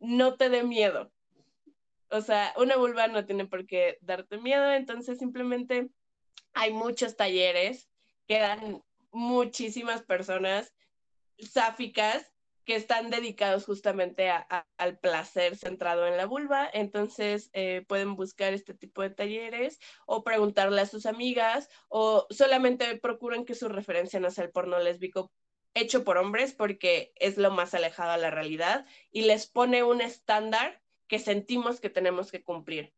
[0.00, 1.12] no te dé miedo.
[2.10, 5.90] O sea, una vulva no tiene por qué darte miedo, entonces simplemente
[6.52, 7.88] hay muchos talleres
[8.26, 10.74] que dan muchísimas personas
[11.38, 12.32] sáficas
[12.66, 16.68] que están dedicados justamente al placer centrado en la vulva.
[16.72, 22.98] Entonces eh, pueden buscar este tipo de talleres o preguntarle a sus amigas o solamente
[22.98, 25.30] procuren que su referencia no sea el porno lésbico
[25.80, 30.00] hecho por hombres porque es lo más alejado a la realidad y les pone un
[30.00, 32.92] estándar que sentimos que tenemos que cumplir.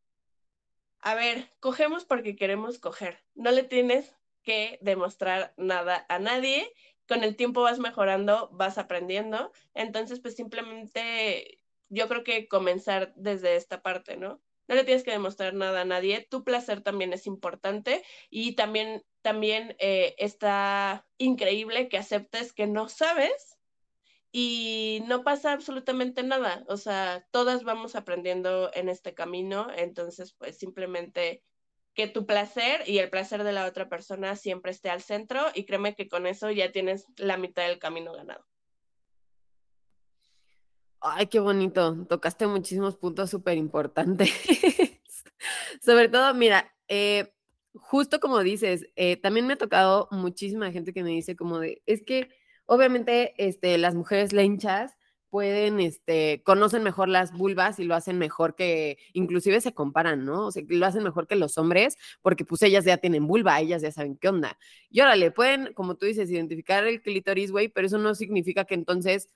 [1.00, 3.22] A ver, cogemos porque queremos coger.
[3.34, 6.72] No le tienes que demostrar nada a nadie
[7.08, 9.50] con el tiempo vas mejorando, vas aprendiendo.
[9.74, 14.40] Entonces, pues simplemente yo creo que comenzar desde esta parte, ¿no?
[14.68, 16.26] No le tienes que demostrar nada a nadie.
[16.30, 22.88] Tu placer también es importante y también, también eh, está increíble que aceptes que no
[22.88, 23.59] sabes
[24.33, 26.64] y no pasa absolutamente nada.
[26.68, 29.68] O sea, todas vamos aprendiendo en este camino.
[29.76, 31.42] Entonces, pues simplemente
[31.94, 35.64] que tu placer y el placer de la otra persona siempre esté al centro y
[35.64, 38.46] créeme que con eso ya tienes la mitad del camino ganado.
[41.00, 42.07] Ay, qué bonito.
[42.09, 44.31] Tocaste muchísimos puntos súper importantes.
[45.83, 47.33] Sobre todo, mira, eh,
[47.82, 51.82] justo como dices, eh, también me ha tocado muchísima gente que me dice como de,
[51.86, 52.28] es que
[52.66, 54.96] obviamente este, las mujeres lenchas
[55.30, 60.46] pueden, este, conocen mejor las vulvas y lo hacen mejor que, inclusive se comparan, ¿no?
[60.46, 63.82] O sea, lo hacen mejor que los hombres porque pues ellas ya tienen vulva, ellas
[63.82, 64.58] ya saben qué onda.
[64.90, 68.74] Y órale, pueden, como tú dices, identificar el clítoris, güey, pero eso no significa que
[68.74, 69.28] entonces,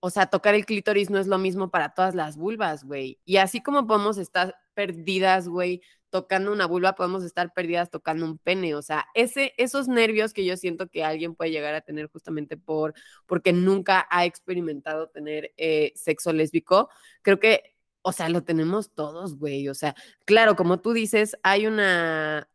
[0.00, 3.20] o sea, tocar el clítoris no es lo mismo para todas las vulvas, güey.
[3.24, 8.38] Y así como podemos estar perdidas, güey, tocando una vulva, podemos estar perdidas tocando un
[8.38, 8.74] pene.
[8.74, 12.56] O sea, ese, esos nervios que yo siento que alguien puede llegar a tener justamente
[12.56, 12.94] por,
[13.26, 16.90] porque nunca ha experimentado tener eh, sexo lésbico,
[17.22, 19.68] creo que, o sea, lo tenemos todos, güey.
[19.68, 19.94] O sea,
[20.24, 22.48] claro, como tú dices, hay una,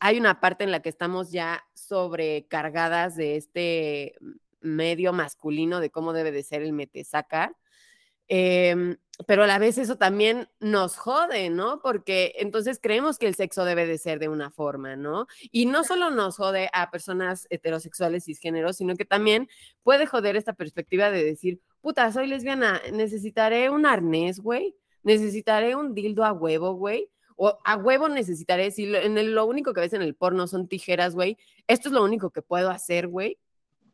[0.00, 4.14] hay una parte en la que estamos ya sobrecargadas de este
[4.60, 7.56] medio masculino de cómo debe de ser el metesaca.
[8.28, 11.80] Eh, pero a la vez eso también nos jode, ¿no?
[11.82, 15.26] Porque entonces creemos que el sexo debe de ser de una forma, ¿no?
[15.50, 19.48] Y no solo nos jode a personas heterosexuales cisgéneros, sino que también
[19.82, 25.94] puede joder esta perspectiva de decir, puta, soy lesbiana, necesitaré un arnés, güey, necesitaré un
[25.94, 29.92] dildo a huevo, güey, o a huevo necesitaré, si lo, en lo único que ves
[29.94, 31.36] en el porno son tijeras, güey,
[31.66, 33.38] esto es lo único que puedo hacer, güey.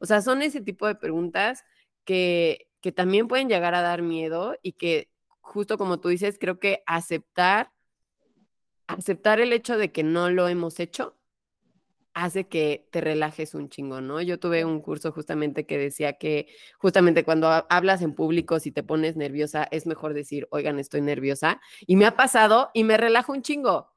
[0.01, 1.65] O sea, son ese tipo de preguntas
[2.05, 5.09] que, que también pueden llegar a dar miedo y que
[5.41, 7.73] justo como tú dices, creo que aceptar,
[8.87, 11.17] aceptar el hecho de que no lo hemos hecho
[12.13, 14.21] hace que te relajes un chingo, ¿no?
[14.21, 18.83] Yo tuve un curso justamente que decía que justamente cuando hablas en público, si te
[18.83, 21.63] pones nerviosa, es mejor decir, oigan, estoy nerviosa.
[21.87, 23.95] Y me ha pasado y me relajo un chingo.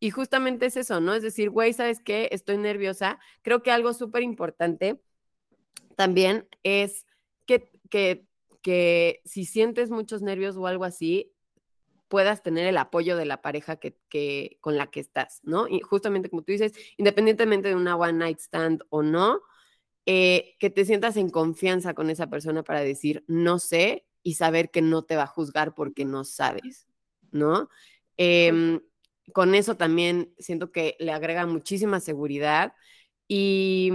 [0.00, 1.14] Y justamente es eso, ¿no?
[1.14, 2.28] Es decir, güey, ¿sabes qué?
[2.30, 3.20] Estoy nerviosa.
[3.40, 5.00] Creo que algo súper importante
[5.96, 7.06] también es
[7.48, 8.28] que, que
[8.62, 11.32] que si sientes muchos nervios o algo así,
[12.08, 15.68] puedas tener el apoyo de la pareja que, con la que estás, ¿no?
[15.68, 19.40] Y justamente como tú dices, independientemente de una one night stand o no,
[20.06, 24.70] eh, que te sientas en confianza con esa persona para decir no sé y saber
[24.70, 26.88] que no te va a juzgar porque no sabes,
[27.30, 27.68] ¿no?
[28.16, 28.80] Em,
[29.34, 32.72] con eso también siento que le agrega muchísima seguridad
[33.28, 33.92] y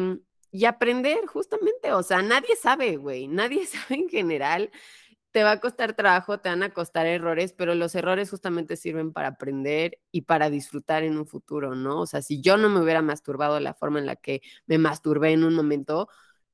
[0.54, 4.72] y aprender justamente, o sea, nadie sabe, güey, nadie sabe en general.
[5.32, 9.14] Te va a costar trabajo, te van a costar errores, pero los errores justamente sirven
[9.14, 12.02] para aprender y para disfrutar en un futuro, ¿no?
[12.02, 14.78] O sea, si yo no me hubiera masturbado de la forma en la que me
[14.78, 16.08] masturbé en un momento,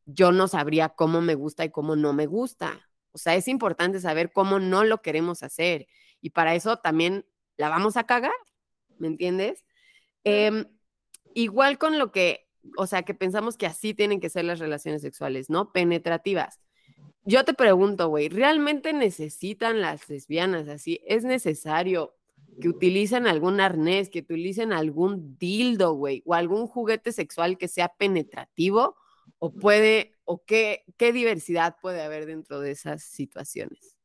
[0.05, 2.89] yo no sabría cómo me gusta y cómo no me gusta.
[3.12, 5.88] O sea, es importante saber cómo no lo queremos hacer
[6.21, 7.25] y para eso también
[7.57, 8.31] la vamos a cagar,
[8.97, 9.65] ¿me entiendes?
[10.23, 10.65] Em,
[11.33, 15.02] igual con lo que, o sea, que pensamos que así tienen que ser las relaciones
[15.02, 15.72] sexuales, ¿no?
[15.72, 16.60] Penetrativas.
[17.24, 21.02] Yo te pregunto, güey, ¿realmente necesitan las lesbianas así?
[21.06, 22.15] ¿Es necesario
[22.62, 27.89] que utilicen algún arnés, que utilicen algún dildo, güey, o algún juguete sexual que sea
[27.89, 28.95] penetrativo?
[29.38, 34.00] ¿O puede, o qué, qué diversidad puede haber dentro de esas situaciones?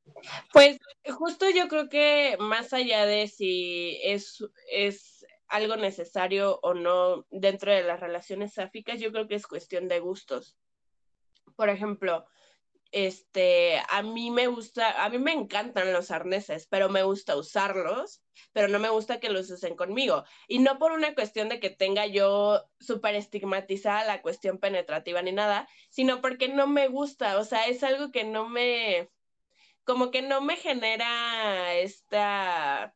[0.53, 0.79] Pues
[1.13, 5.14] justo yo creo que más allá de si es, es
[5.55, 10.01] algo necesario o no dentro de las relaciones sáficas, yo creo que es cuestión de
[10.01, 10.57] gustos.
[11.55, 12.27] Por ejemplo,
[12.91, 18.23] este, a mí me gusta, a mí me encantan los arneses, pero me gusta usarlos,
[18.53, 20.25] pero no me gusta que los usen conmigo.
[20.49, 25.31] Y no por una cuestión de que tenga yo súper estigmatizada la cuestión penetrativa ni
[25.31, 29.09] nada, sino porque no me gusta, o sea, es algo que no me,
[29.85, 32.95] como que no me genera esta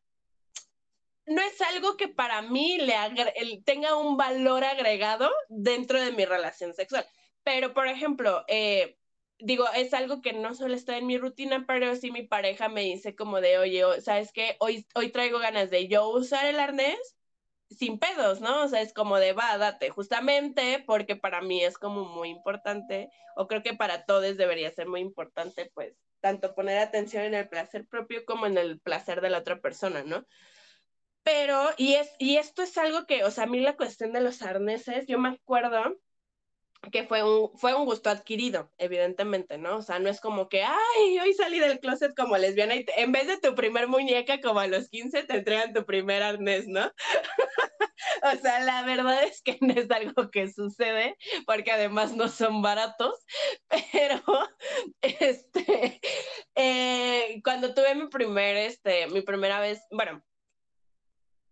[1.29, 6.73] no es algo que para mí le tenga un valor agregado dentro de mi relación
[6.73, 7.05] sexual.
[7.43, 8.97] Pero, por ejemplo, eh,
[9.37, 12.81] digo, es algo que no suele estar en mi rutina, pero si mi pareja me
[12.81, 14.57] dice como de, oye, ¿sabes qué?
[14.59, 17.17] Hoy, hoy traigo ganas de yo usar el arnés
[17.69, 18.63] sin pedos, ¿no?
[18.63, 23.11] O sea, es como de, va, date, justamente porque para mí es como muy importante,
[23.35, 27.47] o creo que para todos debería ser muy importante, pues, tanto poner atención en el
[27.47, 30.25] placer propio como en el placer de la otra persona, ¿no?
[31.23, 34.21] Pero, y, es, y esto es algo que, o sea, a mí la cuestión de
[34.21, 35.99] los arneses, yo me acuerdo
[36.91, 39.77] que fue un, fue un gusto adquirido, evidentemente, ¿no?
[39.77, 43.11] O sea, no es como que, ay, hoy salí del closet como lesbiana y en
[43.11, 46.91] vez de tu primer muñeca como a los 15 te entregan tu primer arnés, ¿no?
[48.23, 52.61] o sea, la verdad es que no es algo que sucede, porque además no son
[52.61, 53.13] baratos,
[53.91, 54.21] pero,
[55.01, 55.99] este,
[56.55, 60.23] eh, cuando tuve mi primer, este, mi primera vez, bueno,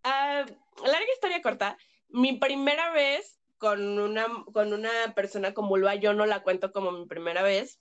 [0.08, 1.76] uh, larga historia corta,
[2.08, 6.92] mi primera vez con una, con una persona como Lua, yo no la cuento como
[6.92, 7.80] mi primera vez,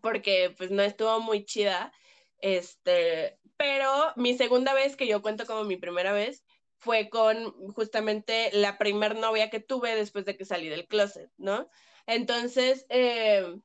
[0.00, 1.92] porque pues no estuvo muy chida,
[2.40, 6.44] este, pero mi segunda vez que yo cuento como mi primera vez
[6.78, 11.68] fue con justamente la primer novia que tuve después de que salí del closet, ¿no?
[12.06, 13.60] Entonces, eh,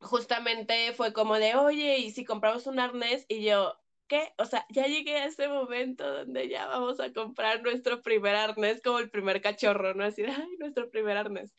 [0.00, 3.24] justamente fue como de, oye, ¿y si compramos un arnés?
[3.28, 4.32] Y yo, ¿qué?
[4.38, 8.80] O sea, ya llegué a ese momento donde ya vamos a comprar nuestro primer arnés,
[8.82, 10.04] como el primer cachorro, ¿no?
[10.04, 11.50] Así ay, nuestro primer arnés.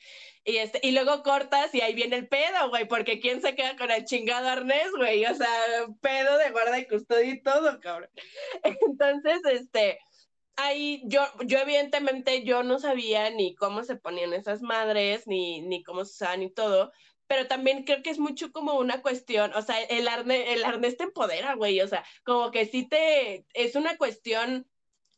[0.44, 3.76] Y, este, y luego cortas y ahí viene el pedo, güey, porque ¿quién se queda
[3.78, 5.26] con el chingado arnés, güey?
[5.26, 5.50] O sea,
[6.02, 8.10] pedo de guarda y custodia y todo, cabrón.
[8.64, 10.00] Entonces, este,
[10.58, 15.84] ahí yo, yo evidentemente yo no sabía ni cómo se ponían esas madres, ni, ni
[15.84, 16.92] cómo se usaban y todo,
[17.28, 20.98] pero también creo que es mucho como una cuestión, o sea, el arnés, el arnés
[20.98, 24.68] te empodera, güey, o sea, como que sí te, es una cuestión,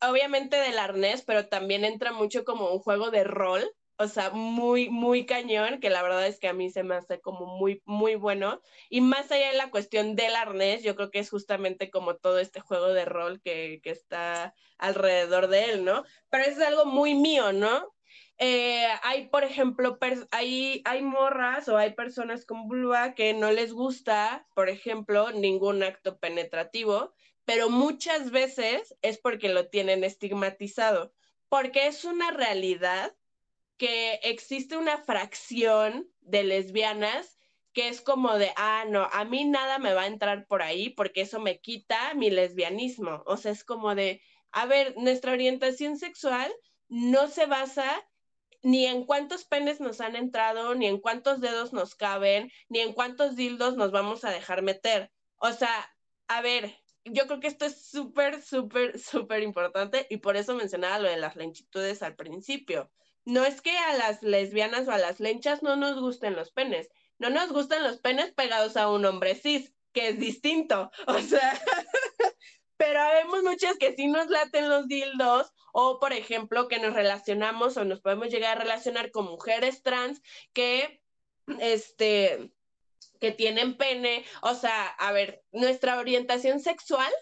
[0.00, 3.70] obviamente del arnés, pero también entra mucho como un juego de rol,
[4.00, 7.20] o sea, muy, muy cañón, que la verdad es que a mí se me hace
[7.20, 8.62] como muy, muy bueno.
[8.88, 12.38] Y más allá de la cuestión del arnés, yo creo que es justamente como todo
[12.38, 16.04] este juego de rol que, que está alrededor de él, ¿no?
[16.30, 17.94] Pero es algo muy mío, ¿no?
[18.42, 19.98] Eh, hay, por ejemplo,
[20.30, 25.82] hay, hay morras o hay personas con vulva que no les gusta, por ejemplo, ningún
[25.82, 27.12] acto penetrativo,
[27.44, 31.12] pero muchas veces es porque lo tienen estigmatizado,
[31.50, 33.14] porque es una realidad
[33.76, 37.36] que existe una fracción de lesbianas
[37.74, 40.88] que es como de, ah, no, a mí nada me va a entrar por ahí
[40.88, 43.22] porque eso me quita mi lesbianismo.
[43.26, 46.50] O sea, es como de, a ver, nuestra orientación sexual
[46.88, 48.02] no se basa
[48.62, 52.92] ni en cuántos penes nos han entrado, ni en cuántos dedos nos caben, ni en
[52.92, 55.10] cuántos dildos nos vamos a dejar meter.
[55.36, 55.90] O sea,
[56.28, 60.98] a ver, yo creo que esto es súper, súper, súper importante y por eso mencionaba
[60.98, 62.90] lo de las lentitudes al principio.
[63.24, 66.88] No es que a las lesbianas o a las lenchas no nos gusten los penes,
[67.18, 70.90] no nos gustan los penes pegados a un hombre cis, que es distinto.
[71.06, 71.60] O sea,
[72.80, 77.76] pero vemos muchas que sí nos laten los dildos o por ejemplo que nos relacionamos
[77.76, 80.22] o nos podemos llegar a relacionar con mujeres trans
[80.54, 81.02] que
[81.58, 82.50] este
[83.20, 87.12] que tienen pene, o sea, a ver, nuestra orientación sexual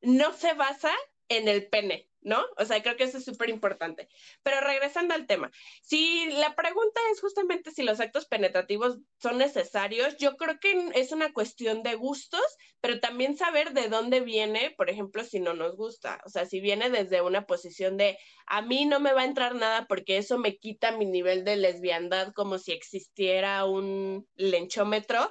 [0.00, 0.92] no se basa
[1.28, 2.44] en el pene, ¿no?
[2.56, 4.08] O sea, creo que eso es súper importante.
[4.42, 5.50] Pero regresando al tema,
[5.82, 11.12] si la pregunta es justamente si los actos penetrativos son necesarios, yo creo que es
[11.12, 12.44] una cuestión de gustos,
[12.80, 16.20] pero también saber de dónde viene, por ejemplo, si no nos gusta.
[16.24, 19.54] O sea, si viene desde una posición de a mí no me va a entrar
[19.54, 25.30] nada porque eso me quita mi nivel de lesbiandad como si existiera un lenchómetro,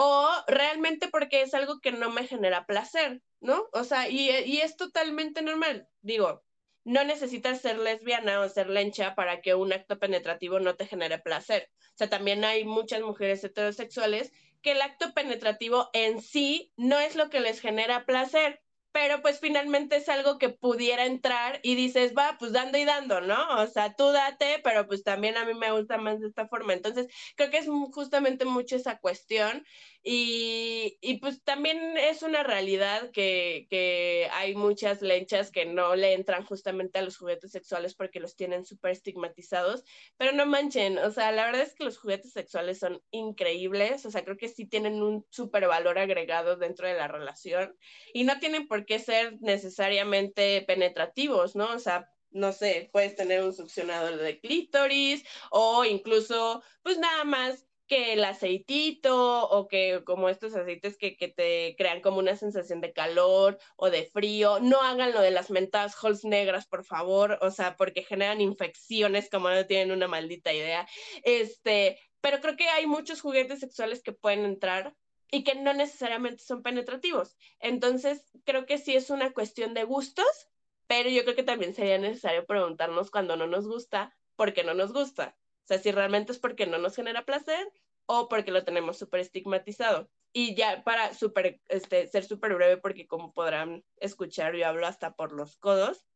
[0.00, 3.20] o realmente porque es algo que no me genera placer.
[3.40, 3.68] ¿no?
[3.72, 5.88] O sea, y, y es totalmente normal.
[6.02, 6.44] Digo,
[6.84, 11.18] no necesitas ser lesbiana o ser lencha para que un acto penetrativo no te genere
[11.18, 11.70] placer.
[11.94, 14.32] O sea, también hay muchas mujeres heterosexuales
[14.62, 18.60] que el acto penetrativo en sí no es lo que les genera placer,
[18.92, 23.20] pero pues finalmente es algo que pudiera entrar y dices, va, pues dando y dando,
[23.20, 23.36] ¿no?
[23.62, 26.72] O sea, tú date, pero pues también a mí me gusta más de esta forma.
[26.72, 29.64] Entonces, creo que es justamente mucho esa cuestión
[30.02, 36.14] y, y, pues también es una realidad que, que, hay muchas lenchas que no le
[36.14, 39.84] entran justamente a los juguetes sexuales porque los tienen súper estigmatizados,
[40.16, 44.10] pero no manchen, o sea, la verdad es que los juguetes sexuales son increíbles, o
[44.10, 47.76] sea, creo que sí tienen un súper valor agregado dentro de la relación
[48.14, 51.74] y no tienen por qué ser necesariamente penetrativos, ¿no?
[51.74, 57.67] O sea, no sé, puedes tener un succionador de clítoris o incluso, pues nada más
[57.88, 62.80] que el aceitito o que como estos aceites que, que, te crean como una sensación
[62.80, 64.60] de calor o de frío.
[64.60, 69.28] No hagan lo de las mentadas holes negras, por favor, o sea, porque generan infecciones
[69.30, 70.86] como no tienen una maldita idea.
[71.24, 74.94] Este, pero creo que hay muchos juguetes sexuales que pueden entrar
[75.30, 77.36] y que no necesariamente son penetrativos.
[77.58, 80.48] Entonces, creo que sí es una cuestión de gustos,
[80.86, 84.74] pero yo creo que también sería necesario preguntarnos cuando no nos gusta, por qué no
[84.74, 85.36] nos gusta.
[85.68, 87.70] Sea, si realmente es porque no nos genera placer
[88.06, 90.08] o porque lo tenemos súper estigmatizado.
[90.32, 95.14] Y ya para super, este, ser súper breve, porque como podrán escuchar, yo hablo hasta
[95.14, 96.06] por los codos.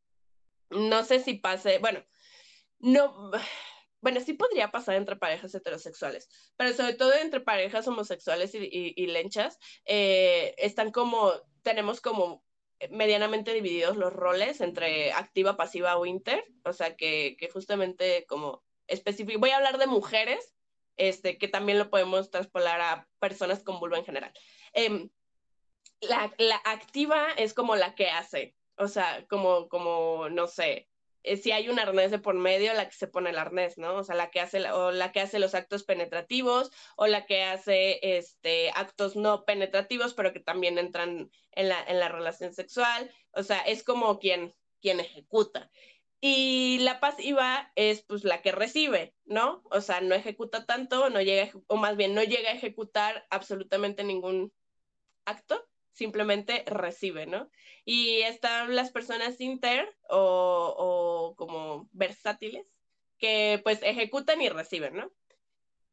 [0.70, 2.02] No sé si pase, bueno,
[2.78, 3.30] no,
[4.00, 9.06] bueno, sí podría pasar entre parejas heterosexuales, pero sobre todo entre parejas homosexuales y, y,
[9.08, 11.30] lenchas, eh, están como,
[11.60, 12.42] tenemos como
[12.88, 19.40] medianamente divididos los roles entre activa, pasiva o inter, o sea que justamente como específico.
[19.40, 20.54] Voy a hablar de mujeres,
[20.96, 24.32] este, que también lo podemos traspolar a personas con vulva en general.
[24.72, 25.10] Em,
[26.00, 26.32] la,
[26.64, 30.88] activa es como la que hace, o sea, como, como no sé,
[31.24, 33.94] eh, si hay un arnés de por medio, la que se pone el arnés, ¿no?
[33.94, 37.44] O sea, la que hace, o la que hace los actos penetrativos, o la que
[37.44, 43.10] hace este, actos no penetrativos, pero que también entran en la, en la relación sexual.
[43.32, 45.70] O sea, es como quien, quien ejecuta.
[46.24, 49.64] Y la pasiva es pues la que recibe, ¿no?
[49.72, 54.04] O sea, no ejecuta tanto, no llega, o más bien no llega a ejecutar absolutamente
[54.04, 54.52] ningún
[55.24, 57.50] acto, simplemente recibe, ¿no?
[57.84, 62.68] Y están las personas inter o, o como versátiles,
[63.18, 65.12] que pues ejecutan y reciben, ¿no?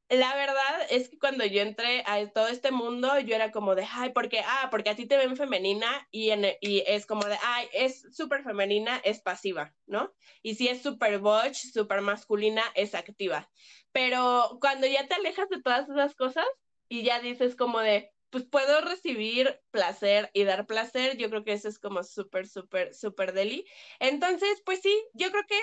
[0.10, 3.86] La verdad es que cuando yo entré a todo este mundo, yo era como de,
[3.89, 7.38] ay, porque, ah, porque a ti te ven femenina y, en, y es como de,
[7.43, 10.14] ay, es súper femenina, es pasiva, ¿no?
[10.41, 13.51] Y si es súper butch, súper masculina, es activa.
[13.91, 16.45] Pero cuando ya te alejas de todas esas cosas
[16.88, 21.53] y ya dices como de, pues puedo recibir placer y dar placer, yo creo que
[21.53, 23.66] eso es como súper, súper, súper deli.
[23.99, 25.60] Entonces, pues sí, yo creo que,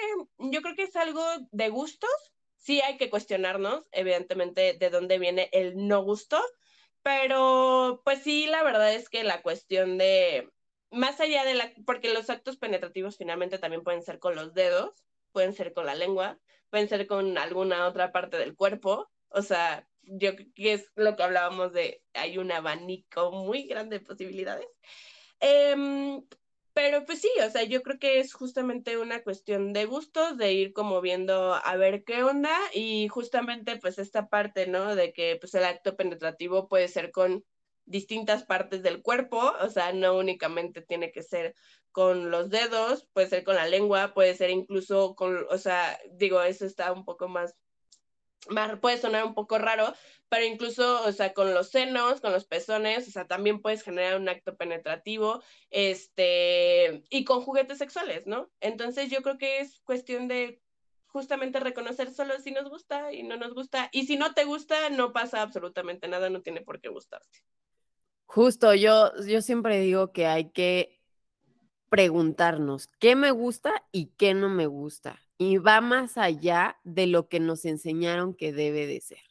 [0.50, 2.35] yo creo que es algo de gustos
[2.66, 6.42] sí hay que cuestionarnos, evidentemente, de dónde viene el no gusto,
[7.02, 10.50] pero pues sí, la verdad es que la cuestión de,
[10.90, 15.04] más allá de la, porque los actos penetrativos finalmente también pueden ser con los dedos,
[15.30, 19.88] pueden ser con la lengua, pueden ser con alguna otra parte del cuerpo, o sea,
[20.02, 24.66] yo que es lo que hablábamos de, hay un abanico muy grande de posibilidades.
[25.38, 26.20] Eh,
[26.76, 30.52] pero pues sí, o sea, yo creo que es justamente una cuestión de gustos, de
[30.52, 34.94] ir como viendo a ver qué onda y justamente pues esta parte, ¿no?
[34.94, 37.46] De que pues el acto penetrativo puede ser con
[37.86, 41.54] distintas partes del cuerpo, o sea, no únicamente tiene que ser
[41.92, 46.42] con los dedos, puede ser con la lengua, puede ser incluso con, o sea, digo,
[46.42, 47.56] eso está un poco más
[48.80, 49.92] puede sonar un poco raro,
[50.28, 54.20] pero incluso, o sea, con los senos, con los pezones, o sea, también puedes generar
[54.20, 58.50] un acto penetrativo, este, y con juguetes sexuales, ¿no?
[58.60, 60.60] Entonces yo creo que es cuestión de
[61.06, 64.90] justamente reconocer solo si nos gusta y no nos gusta, y si no te gusta,
[64.90, 67.42] no pasa absolutamente nada, no tiene por qué gustarte.
[68.26, 71.00] Justo, yo, yo siempre digo que hay que
[71.88, 77.28] preguntarnos qué me gusta y qué no me gusta y va más allá de lo
[77.28, 79.22] que nos enseñaron que debe de ser,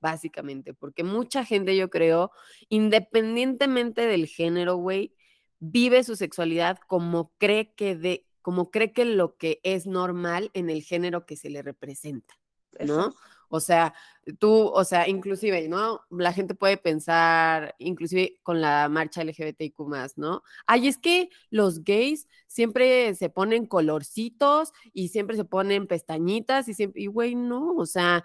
[0.00, 2.30] básicamente, porque mucha gente, yo creo,
[2.68, 5.14] independientemente del género, güey,
[5.60, 10.70] vive su sexualidad como cree que, de, como cree que lo que es normal en
[10.70, 12.38] el género que se le representa,
[12.80, 13.14] ¿no?
[13.48, 13.94] O sea,
[14.38, 16.02] tú, o sea, inclusive, ¿no?
[16.10, 19.78] La gente puede pensar, inclusive con la marcha LGBTIQ
[20.16, 20.42] ¿no?
[20.66, 26.74] Ay, es que los gays siempre se ponen colorcitos y siempre se ponen pestañitas y
[26.74, 28.24] siempre, y güey, no, o sea,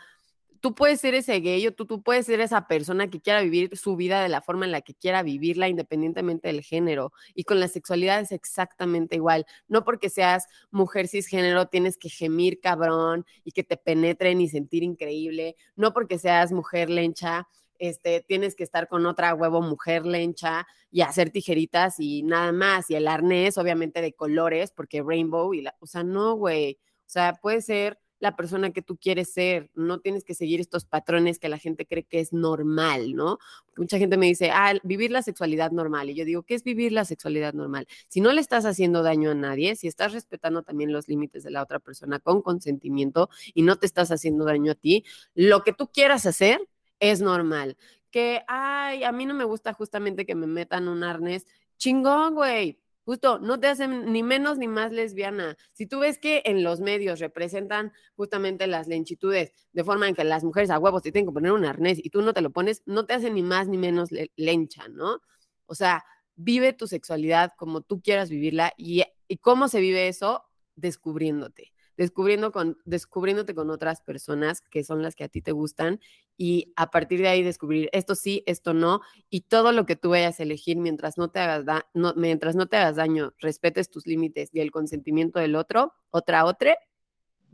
[0.63, 3.75] tú puedes ser ese gay o tú, tú puedes ser esa persona que quiera vivir
[3.75, 7.11] su vida de la forma en la que quiera vivirla, independientemente del género.
[7.35, 9.45] Y con la sexualidad es exactamente igual.
[9.67, 14.83] No porque seas mujer cisgénero tienes que gemir cabrón y que te penetren y sentir
[14.83, 15.57] increíble.
[15.75, 17.45] No porque seas mujer lencha.
[17.77, 22.89] Este, tienes que estar con otra huevo mujer lencha y hacer tijeritas y nada más.
[22.89, 26.79] Y el arnés, obviamente, de colores, porque rainbow y la, o sea, no, güey.
[27.05, 30.85] O sea, puede ser la persona que tú quieres ser, no tienes que seguir estos
[30.85, 33.37] patrones que la gente cree que es normal, ¿no?
[33.75, 36.09] Mucha gente me dice, ah, vivir la sexualidad normal.
[36.09, 37.87] Y yo digo, ¿qué es vivir la sexualidad normal?
[38.07, 41.51] Si no le estás haciendo daño a nadie, si estás respetando también los límites de
[41.51, 45.03] la otra persona con consentimiento y no te estás haciendo daño a ti,
[45.35, 46.61] lo que tú quieras hacer
[46.99, 47.77] es normal.
[48.11, 51.45] Que, ay, a mí no me gusta justamente que me metan un arnés.
[51.77, 55.57] Chingón, güey, Justo, no te hacen ni menos ni más lesbiana.
[55.73, 60.23] Si tú ves que en los medios representan justamente las lenchitudes de forma en que
[60.23, 62.51] las mujeres a huevos te tienen que poner un arnés y tú no te lo
[62.51, 65.21] pones, no te hacen ni más ni menos lencha, ¿no?
[65.65, 70.43] O sea, vive tu sexualidad como tú quieras vivirla y, y cómo se vive eso
[70.75, 75.99] descubriéndote descubriendo con, descubriéndote con otras personas que son las que a ti te gustan
[76.37, 80.11] y a partir de ahí descubrir esto sí, esto no y todo lo que tú
[80.11, 81.83] vayas a elegir mientras no te hagas,
[82.15, 86.77] mientras no te hagas daño, respetes tus límites y el consentimiento del otro, otra, otra,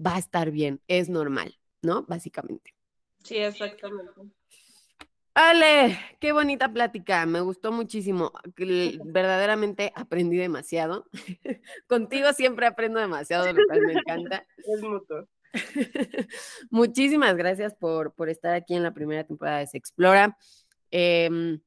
[0.04, 2.04] va a estar bien, es normal, ¿no?
[2.04, 2.74] Básicamente.
[3.24, 4.12] Sí, exactamente.
[5.42, 8.34] Ale, qué bonita plática, me gustó muchísimo.
[9.06, 11.06] Verdaderamente aprendí demasiado.
[11.88, 14.46] Contigo siempre aprendo demasiado, lo cual me encanta.
[14.58, 15.28] Es mutuo.
[16.70, 20.38] Muchísimas gracias por, por estar aquí en la primera temporada de Se Explora.
[20.91, 21.60] Em,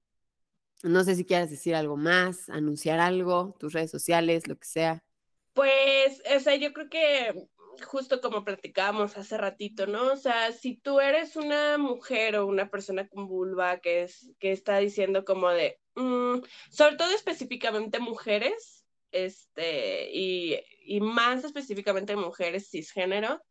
[0.82, 5.04] no sé si quieres decir algo más, anunciar algo, tus redes sociales, lo que sea.
[5.52, 7.48] Pues, o sea, yo creo que
[7.84, 10.12] justo como platicábamos hace ratito, ¿no?
[10.12, 14.52] O sea, si tú eres una mujer o una persona con vulva que, es, que
[14.52, 16.38] está diciendo como de, mm",
[16.70, 23.42] sobre todo específicamente mujeres, este, y, y más específicamente mujeres cisgénero,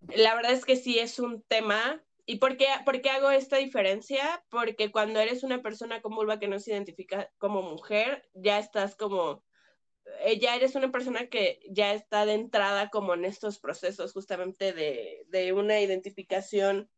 [0.00, 2.02] la verdad es que sí es un tema.
[2.26, 2.68] ¿Y por qué,
[3.10, 4.44] hago esta diferencia?
[4.50, 8.96] Porque cuando eres una persona con vulva que no se identifica como mujer, ya estás
[8.96, 9.44] como
[10.20, 12.48] eh, ya eres una persona que ya está de
[12.90, 16.90] como en estos procesos justamente de, de una identificación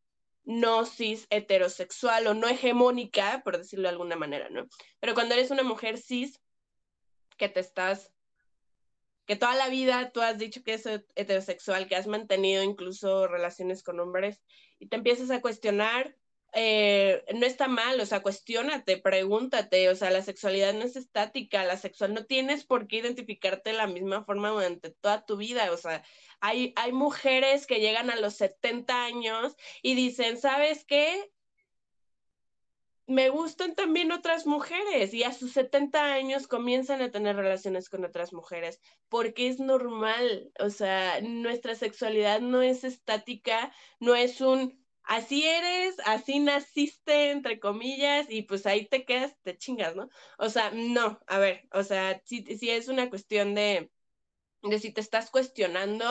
[0.43, 4.67] no cis heterosexual o no hegemónica, por decirlo de alguna manera, ¿no?
[4.99, 6.39] Pero cuando eres una mujer cis,
[7.37, 8.11] que te estás,
[9.25, 13.83] que toda la vida tú has dicho que es heterosexual, que has mantenido incluso relaciones
[13.83, 14.41] con hombres
[14.79, 16.15] y te empiezas a cuestionar
[16.53, 21.63] eh, no está mal, o sea, cuestionate, pregúntate, o sea, la sexualidad no es estática,
[21.63, 25.71] la sexual no tienes por qué identificarte de la misma forma durante toda tu vida,
[25.71, 26.03] o sea,
[26.41, 31.31] hay, hay mujeres que llegan a los 70 años y dicen, ¿sabes qué?
[33.11, 38.05] Me gustan también otras mujeres y a sus 70 años comienzan a tener relaciones con
[38.05, 44.81] otras mujeres porque es normal, o sea, nuestra sexualidad no es estática, no es un
[45.03, 50.07] así eres, así naciste, entre comillas, y pues ahí te quedas, te chingas, ¿no?
[50.37, 53.91] O sea, no, a ver, o sea, si, si es una cuestión de,
[54.61, 56.05] de si te estás cuestionando,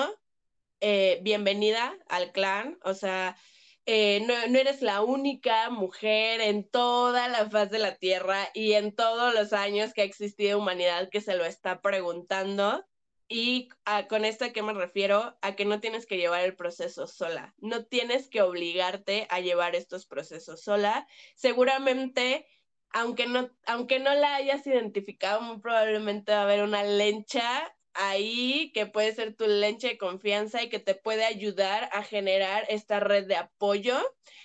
[0.80, 3.38] eh, bienvenida al clan, o sea,
[3.86, 8.74] eh, no, no, eres la única mujer en toda la faz de la Tierra y
[8.74, 12.84] en todos los años que ha existido humanidad que se lo está preguntando.
[13.32, 13.68] Y
[14.08, 17.54] con esto a qué me refiero, a que no tienes que llevar el proceso sola,
[17.58, 21.06] no tienes que obligarte a llevar estos procesos sola.
[21.36, 22.48] Seguramente,
[22.90, 28.70] aunque no, aunque no la hayas identificado, muy probablemente va a haber una lencha ahí
[28.72, 33.00] que puede ser tu lencha de confianza y que te puede ayudar a generar esta
[33.00, 33.98] red de apoyo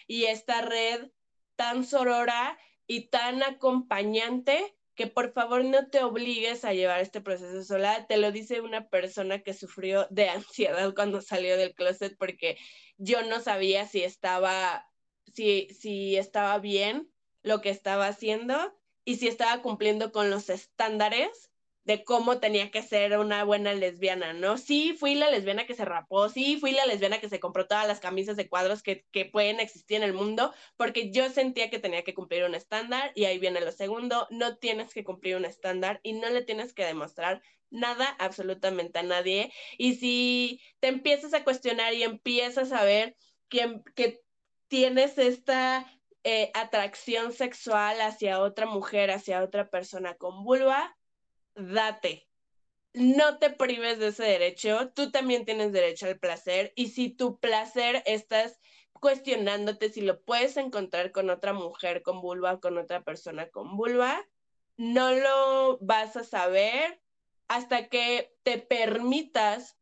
[0.07, 1.09] y esta red
[1.55, 7.63] tan sorora y tan acompañante que por favor no te obligues a llevar este proceso
[7.63, 8.07] sola.
[8.07, 12.57] Te lo dice una persona que sufrió de ansiedad cuando salió del closet porque
[12.97, 14.89] yo no sabía si estaba,
[15.33, 17.11] si, si estaba bien
[17.43, 18.73] lo que estaba haciendo
[19.03, 21.51] y si estaba cumpliendo con los estándares
[21.85, 24.57] de cómo tenía que ser una buena lesbiana, ¿no?
[24.57, 27.87] Sí, fui la lesbiana que se rapó, sí, fui la lesbiana que se compró todas
[27.87, 31.79] las camisas de cuadros que, que pueden existir en el mundo, porque yo sentía que
[31.79, 35.45] tenía que cumplir un estándar y ahí viene lo segundo, no tienes que cumplir un
[35.45, 39.51] estándar y no le tienes que demostrar nada, absolutamente a nadie.
[39.77, 43.15] Y si te empiezas a cuestionar y empiezas a ver
[43.47, 44.21] que, que
[44.67, 45.85] tienes esta
[46.23, 50.97] eh, atracción sexual hacia otra mujer, hacia otra persona con vulva,
[51.55, 52.27] date.
[52.93, 57.39] No te prives de ese derecho, tú también tienes derecho al placer y si tu
[57.39, 58.59] placer estás
[58.93, 64.25] cuestionándote si lo puedes encontrar con otra mujer con vulva con otra persona con vulva,
[64.77, 67.01] no lo vas a saber
[67.47, 69.77] hasta que te permitas,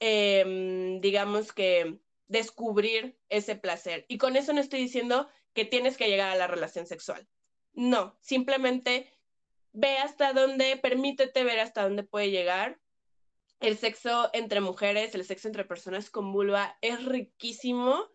[0.00, 4.06] em, digamos que, descubrir ese placer.
[4.08, 7.28] Y con eso no estoy diciendo que tienes que llegar a la relación sexual.
[7.74, 9.11] No, simplemente
[9.72, 12.80] ve hasta dónde, permítete ver hasta dónde puede llegar.
[13.60, 18.08] El sexo entre mujeres, el sexo entre personas con vulva es riquísimo.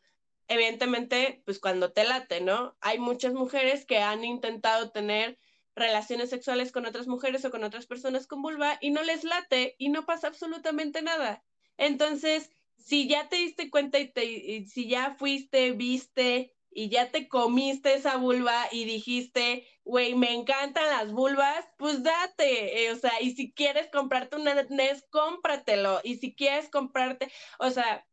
[0.47, 2.77] Evidentemente, pues cuando te late, ¿no?
[2.81, 5.39] Hay muchas mujeres que han intentado tener
[5.75, 9.75] relaciones sexuales con otras mujeres o con otras personas con vulva y no les late
[9.77, 11.43] y no pasa absolutamente nada.
[11.77, 17.27] Entonces, si ya te diste cuenta y, te, si ya fuiste, viste y ya te
[17.27, 23.21] comiste esa vulva y dijiste, güey, me encantan las vulvas, pues date, eh, o sea,
[23.21, 28.05] y si quieres comprarte un NES, cómpratelo, y si quieres comprarte, o sea,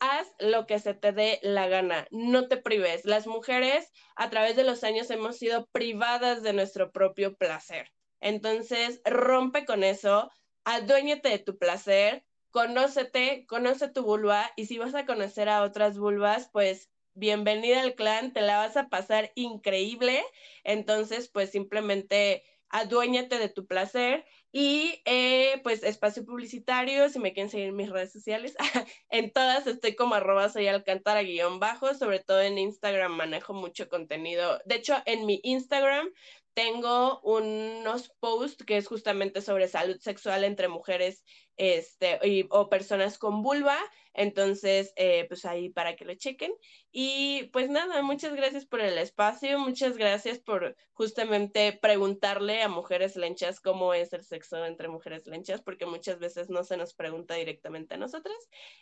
[0.00, 3.04] haz lo que se te dé la gana, no te prives.
[3.04, 7.92] Las mujeres a través de los años hemos sido privadas de nuestro propio placer.
[8.20, 10.30] Entonces, rompe con eso,
[10.64, 15.98] aduéñate de tu placer, conócete, conoce tu vulva y si vas a conocer a otras
[15.98, 20.24] vulvas, pues bienvenida al clan, te la vas a pasar increíble.
[20.64, 27.50] Entonces, pues simplemente aduéñate de tu placer y eh, pues espacio publicitario, si me quieren
[27.50, 28.56] seguir en mis redes sociales,
[29.10, 33.88] en todas estoy como arroba soy alcántara guion bajo, sobre todo en Instagram manejo mucho
[33.88, 34.60] contenido.
[34.64, 36.08] De hecho, en mi Instagram
[36.54, 41.24] tengo unos posts que es justamente sobre salud sexual entre mujeres
[41.56, 42.18] este,
[42.50, 43.78] o personas con vulva.
[44.12, 46.52] Entonces, eh, pues ahí para que lo chequen.
[46.90, 53.14] Y pues nada, muchas gracias por el espacio, muchas gracias por justamente preguntarle a mujeres
[53.16, 57.34] lenchas cómo es el sexo entre mujeres lenchas, porque muchas veces no se nos pregunta
[57.34, 58.36] directamente a nosotras.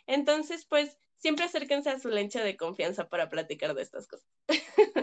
[0.07, 4.27] Entonces, pues siempre acérquense a su lencha de confianza para platicar de estas cosas.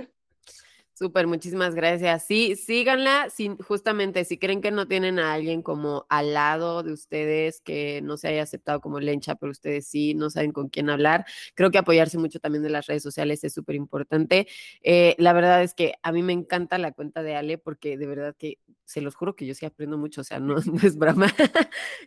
[0.99, 2.25] Súper, muchísimas gracias.
[2.25, 3.29] Sí, síganla,
[3.69, 8.17] justamente si creen que no tienen a alguien como al lado de ustedes que no
[8.17, 11.27] se haya aceptado como lencha, pero ustedes sí, no saben con quién hablar.
[11.55, 14.47] Creo que apoyarse mucho también de las redes sociales es súper importante.
[14.83, 18.07] Eh, la verdad es que a mí me encanta la cuenta de Ale porque de
[18.07, 21.27] verdad que se los juro que yo sí aprendo mucho, o sea, no, es broma.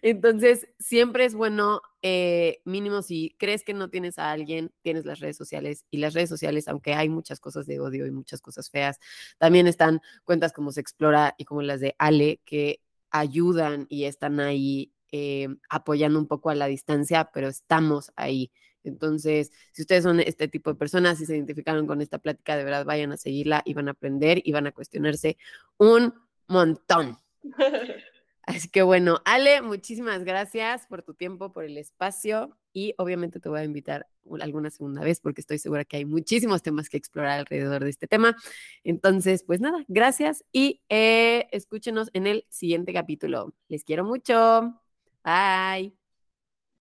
[0.01, 5.19] Entonces, siempre es bueno, eh, mínimo si crees que no tienes a alguien, tienes las
[5.19, 8.69] redes sociales y las redes sociales, aunque hay muchas cosas de odio y muchas cosas
[8.69, 8.97] feas,
[9.37, 14.39] también están cuentas como Se Explora y como las de Ale que ayudan y están
[14.39, 18.51] ahí eh, apoyando un poco a la distancia, pero estamos ahí.
[18.83, 22.63] Entonces, si ustedes son este tipo de personas y se identificaron con esta plática, de
[22.63, 25.37] verdad vayan a seguirla y van a aprender y van a cuestionarse
[25.77, 26.13] un
[26.49, 27.17] montón.
[28.49, 33.47] Así que bueno, Ale, muchísimas gracias por tu tiempo, por el espacio y obviamente te
[33.47, 34.07] voy a invitar
[34.41, 38.07] alguna segunda vez porque estoy segura que hay muchísimos temas que explorar alrededor de este
[38.07, 38.35] tema.
[38.83, 43.53] Entonces, pues nada, gracias y eh, escúchenos en el siguiente capítulo.
[43.67, 44.81] Les quiero mucho.
[45.23, 45.98] Bye.